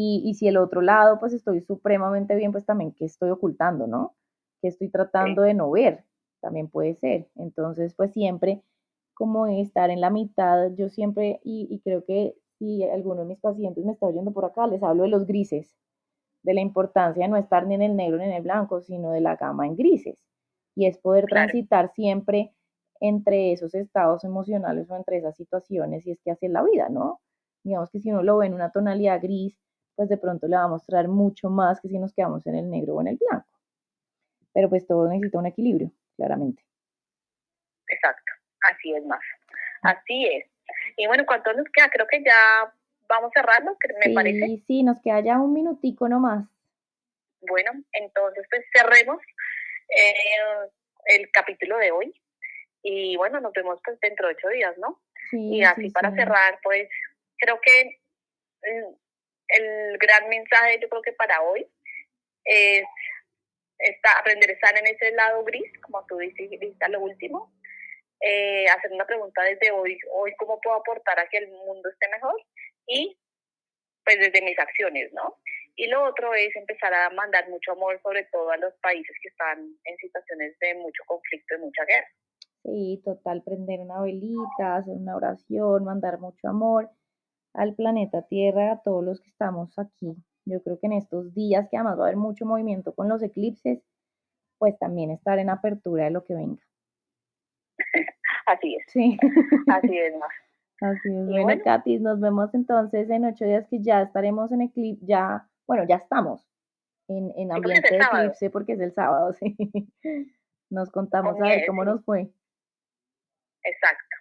Y, 0.00 0.34
si 0.34 0.46
el 0.46 0.58
otro 0.58 0.80
lado, 0.80 1.18
pues 1.18 1.32
estoy 1.32 1.60
supremamente 1.60 2.36
bien, 2.36 2.52
pues 2.52 2.64
también 2.64 2.92
qué 2.92 3.04
estoy 3.04 3.30
ocultando, 3.30 3.88
¿no? 3.88 4.14
¿Qué 4.62 4.68
estoy 4.68 4.90
tratando 4.90 5.42
de 5.42 5.54
no 5.54 5.72
ver? 5.72 6.04
También 6.40 6.68
puede 6.68 6.94
ser. 6.94 7.26
Entonces, 7.34 7.94
pues 7.94 8.12
siempre 8.12 8.62
como 9.14 9.48
estar 9.48 9.90
en 9.90 10.00
la 10.00 10.10
mitad, 10.10 10.70
yo 10.76 10.88
siempre, 10.88 11.40
y, 11.42 11.80
creo 11.82 12.04
que 12.04 12.36
si 12.60 12.84
alguno 12.84 13.22
de 13.22 13.26
mis 13.26 13.40
pacientes 13.40 13.84
me 13.84 13.90
está 13.90 14.06
oyendo 14.06 14.30
por 14.30 14.44
acá, 14.44 14.68
les 14.68 14.80
hablo 14.84 15.02
de 15.02 15.08
los 15.08 15.26
grises, 15.26 15.74
de 16.44 16.54
la 16.54 16.60
importancia 16.60 17.24
de 17.24 17.28
no 17.28 17.36
estar 17.36 17.66
ni 17.66 17.74
en 17.74 17.82
el 17.82 17.96
negro 17.96 18.18
ni 18.18 18.24
en 18.26 18.32
el 18.32 18.42
blanco, 18.42 18.80
sino 18.80 19.10
de 19.10 19.20
la 19.20 19.34
gama 19.34 19.66
en 19.66 19.74
grises. 19.74 20.24
Y 20.76 20.86
es 20.86 20.96
poder 20.98 21.26
transitar 21.26 21.92
siempre 21.92 22.54
entre 23.00 23.50
esos 23.52 23.74
estados 23.74 24.22
emocionales 24.22 24.88
o 24.90 24.96
entre 24.96 25.16
esas 25.18 25.34
situaciones, 25.34 26.06
y 26.06 26.12
es 26.12 26.20
que 26.22 26.30
hace 26.30 26.48
la 26.48 26.62
vida, 26.62 26.88
¿no? 26.88 27.20
Digamos 27.64 27.90
que 27.90 27.98
si 27.98 28.12
uno 28.12 28.22
lo 28.22 28.36
ve 28.38 28.46
en 28.46 28.54
una 28.54 28.70
tonalidad 28.70 29.20
gris, 29.20 29.58
pues 29.98 30.08
de 30.08 30.16
pronto 30.16 30.46
le 30.46 30.54
va 30.54 30.62
a 30.62 30.68
mostrar 30.68 31.08
mucho 31.08 31.50
más 31.50 31.80
que 31.80 31.88
si 31.88 31.98
nos 31.98 32.12
quedamos 32.12 32.46
en 32.46 32.54
el 32.54 32.70
negro 32.70 32.94
o 32.94 33.00
en 33.00 33.08
el 33.08 33.16
blanco. 33.16 33.48
Pero 34.54 34.68
pues 34.68 34.86
todo 34.86 35.08
necesita 35.08 35.40
un 35.40 35.46
equilibrio, 35.46 35.90
claramente. 36.16 36.62
Exacto, 37.88 38.32
así 38.70 38.94
es 38.94 39.04
más. 39.06 39.18
Así 39.82 40.24
es. 40.24 40.46
Y 40.96 41.08
bueno, 41.08 41.26
¿cuánto 41.26 41.52
nos 41.52 41.66
queda? 41.72 41.90
Creo 41.90 42.06
que 42.06 42.22
ya 42.22 42.72
vamos 43.08 43.32
cerrando, 43.34 43.76
me 43.98 44.04
sí, 44.04 44.14
parece. 44.14 44.62
Sí, 44.68 44.84
nos 44.84 45.00
queda 45.02 45.18
ya 45.18 45.36
un 45.36 45.52
minutico 45.52 46.08
nomás. 46.08 46.46
Bueno, 47.40 47.72
entonces 47.90 48.46
pues 48.48 48.64
cerremos 48.72 49.20
eh, 49.88 50.70
el 51.06 51.28
capítulo 51.32 51.76
de 51.78 51.90
hoy. 51.90 52.14
Y 52.84 53.16
bueno, 53.16 53.40
nos 53.40 53.52
vemos 53.52 53.80
pues 53.84 53.98
dentro 53.98 54.28
de 54.28 54.34
ocho 54.34 54.48
días, 54.50 54.78
¿no? 54.78 55.00
Sí, 55.28 55.56
y 55.56 55.64
así 55.64 55.90
para 55.90 56.14
cerrar, 56.14 56.60
pues 56.62 56.88
creo 57.36 57.58
que 57.60 57.98
mm, 58.62 59.07
el 59.48 59.98
gran 59.98 60.28
mensaje 60.28 60.78
yo 60.80 60.88
creo 60.88 61.02
que 61.02 61.12
para 61.12 61.42
hoy 61.42 61.66
es 62.44 62.84
está, 63.78 64.18
aprender 64.18 64.50
a 64.50 64.54
estar 64.54 64.76
en 64.76 64.86
ese 64.86 65.12
lado 65.12 65.44
gris, 65.44 65.70
como 65.82 66.04
tú 66.06 66.18
dijiste 66.18 66.88
lo 66.88 67.00
último, 67.00 67.52
eh, 68.20 68.66
hacer 68.68 68.92
una 68.92 69.06
pregunta 69.06 69.42
desde 69.42 69.70
hoy, 69.70 69.96
hoy 70.12 70.34
cómo 70.38 70.60
puedo 70.60 70.76
aportar 70.76 71.18
a 71.20 71.28
que 71.28 71.38
el 71.38 71.48
mundo 71.48 71.88
esté 71.88 72.08
mejor 72.08 72.34
y 72.86 73.16
pues 74.04 74.18
desde 74.18 74.44
mis 74.44 74.58
acciones, 74.58 75.12
¿no? 75.12 75.36
Y 75.76 75.86
lo 75.86 76.04
otro 76.04 76.34
es 76.34 76.54
empezar 76.56 76.92
a 76.92 77.10
mandar 77.10 77.48
mucho 77.48 77.72
amor, 77.72 78.00
sobre 78.02 78.24
todo 78.32 78.50
a 78.50 78.56
los 78.56 78.74
países 78.80 79.14
que 79.22 79.28
están 79.28 79.60
en 79.84 79.96
situaciones 79.98 80.58
de 80.58 80.74
mucho 80.74 81.02
conflicto 81.06 81.54
y 81.54 81.58
mucha 81.58 81.84
guerra. 81.84 82.08
Sí, 82.64 83.00
total, 83.04 83.42
prender 83.44 83.78
una 83.80 84.02
velita, 84.02 84.76
hacer 84.76 84.94
una 84.94 85.14
oración, 85.14 85.84
mandar 85.84 86.18
mucho 86.18 86.48
amor 86.48 86.90
al 87.54 87.74
planeta 87.74 88.22
Tierra, 88.22 88.72
a 88.72 88.82
todos 88.82 89.04
los 89.04 89.20
que 89.20 89.30
estamos 89.30 89.78
aquí. 89.78 90.16
Yo 90.44 90.62
creo 90.62 90.78
que 90.78 90.86
en 90.86 90.94
estos 90.94 91.34
días, 91.34 91.68
que 91.70 91.76
además 91.76 91.98
va 91.98 92.04
a 92.04 92.06
haber 92.06 92.16
mucho 92.16 92.46
movimiento 92.46 92.94
con 92.94 93.08
los 93.08 93.22
eclipses, 93.22 93.82
pues 94.58 94.78
también 94.78 95.10
estar 95.10 95.38
en 95.38 95.50
apertura 95.50 96.04
de 96.04 96.10
lo 96.10 96.24
que 96.24 96.34
venga. 96.34 96.62
Así 98.46 98.76
es. 98.76 98.84
Sí. 98.88 99.18
Así 99.68 99.98
es, 99.98 100.14
Así 100.80 101.08
es. 101.08 101.26
Bueno, 101.26 101.62
Katy, 101.62 101.98
nos 101.98 102.20
vemos 102.20 102.54
entonces 102.54 103.10
en 103.10 103.24
ocho 103.24 103.44
días 103.44 103.66
que 103.68 103.82
ya 103.82 104.02
estaremos 104.02 104.52
en 104.52 104.62
eclipse, 104.62 105.04
ya, 105.04 105.48
bueno, 105.66 105.84
ya 105.88 105.96
estamos 105.96 106.48
en, 107.08 107.32
en 107.36 107.52
ambiente 107.52 107.96
de 107.96 108.00
eclipse 108.00 108.50
porque 108.50 108.72
es 108.74 108.80
el 108.80 108.92
sábado, 108.92 109.32
sí. 109.40 109.56
Nos 110.70 110.90
contamos 110.90 111.36
a 111.40 111.44
ver 111.44 111.66
cómo 111.66 111.84
nos 111.84 112.04
fue. 112.04 112.30
Exacto, 113.64 114.16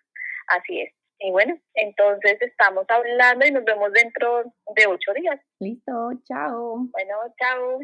así 0.47 0.81
es. 0.81 0.93
Y 1.19 1.31
bueno, 1.31 1.57
entonces 1.73 2.41
estamos 2.41 2.85
hablando 2.89 3.45
y 3.45 3.51
nos 3.51 3.63
vemos 3.65 3.91
dentro 3.91 4.43
de 4.75 4.87
ocho 4.87 5.13
días. 5.13 5.39
Listo, 5.59 6.11
chao. 6.25 6.87
Bueno, 6.91 7.15
chao. 7.39 7.79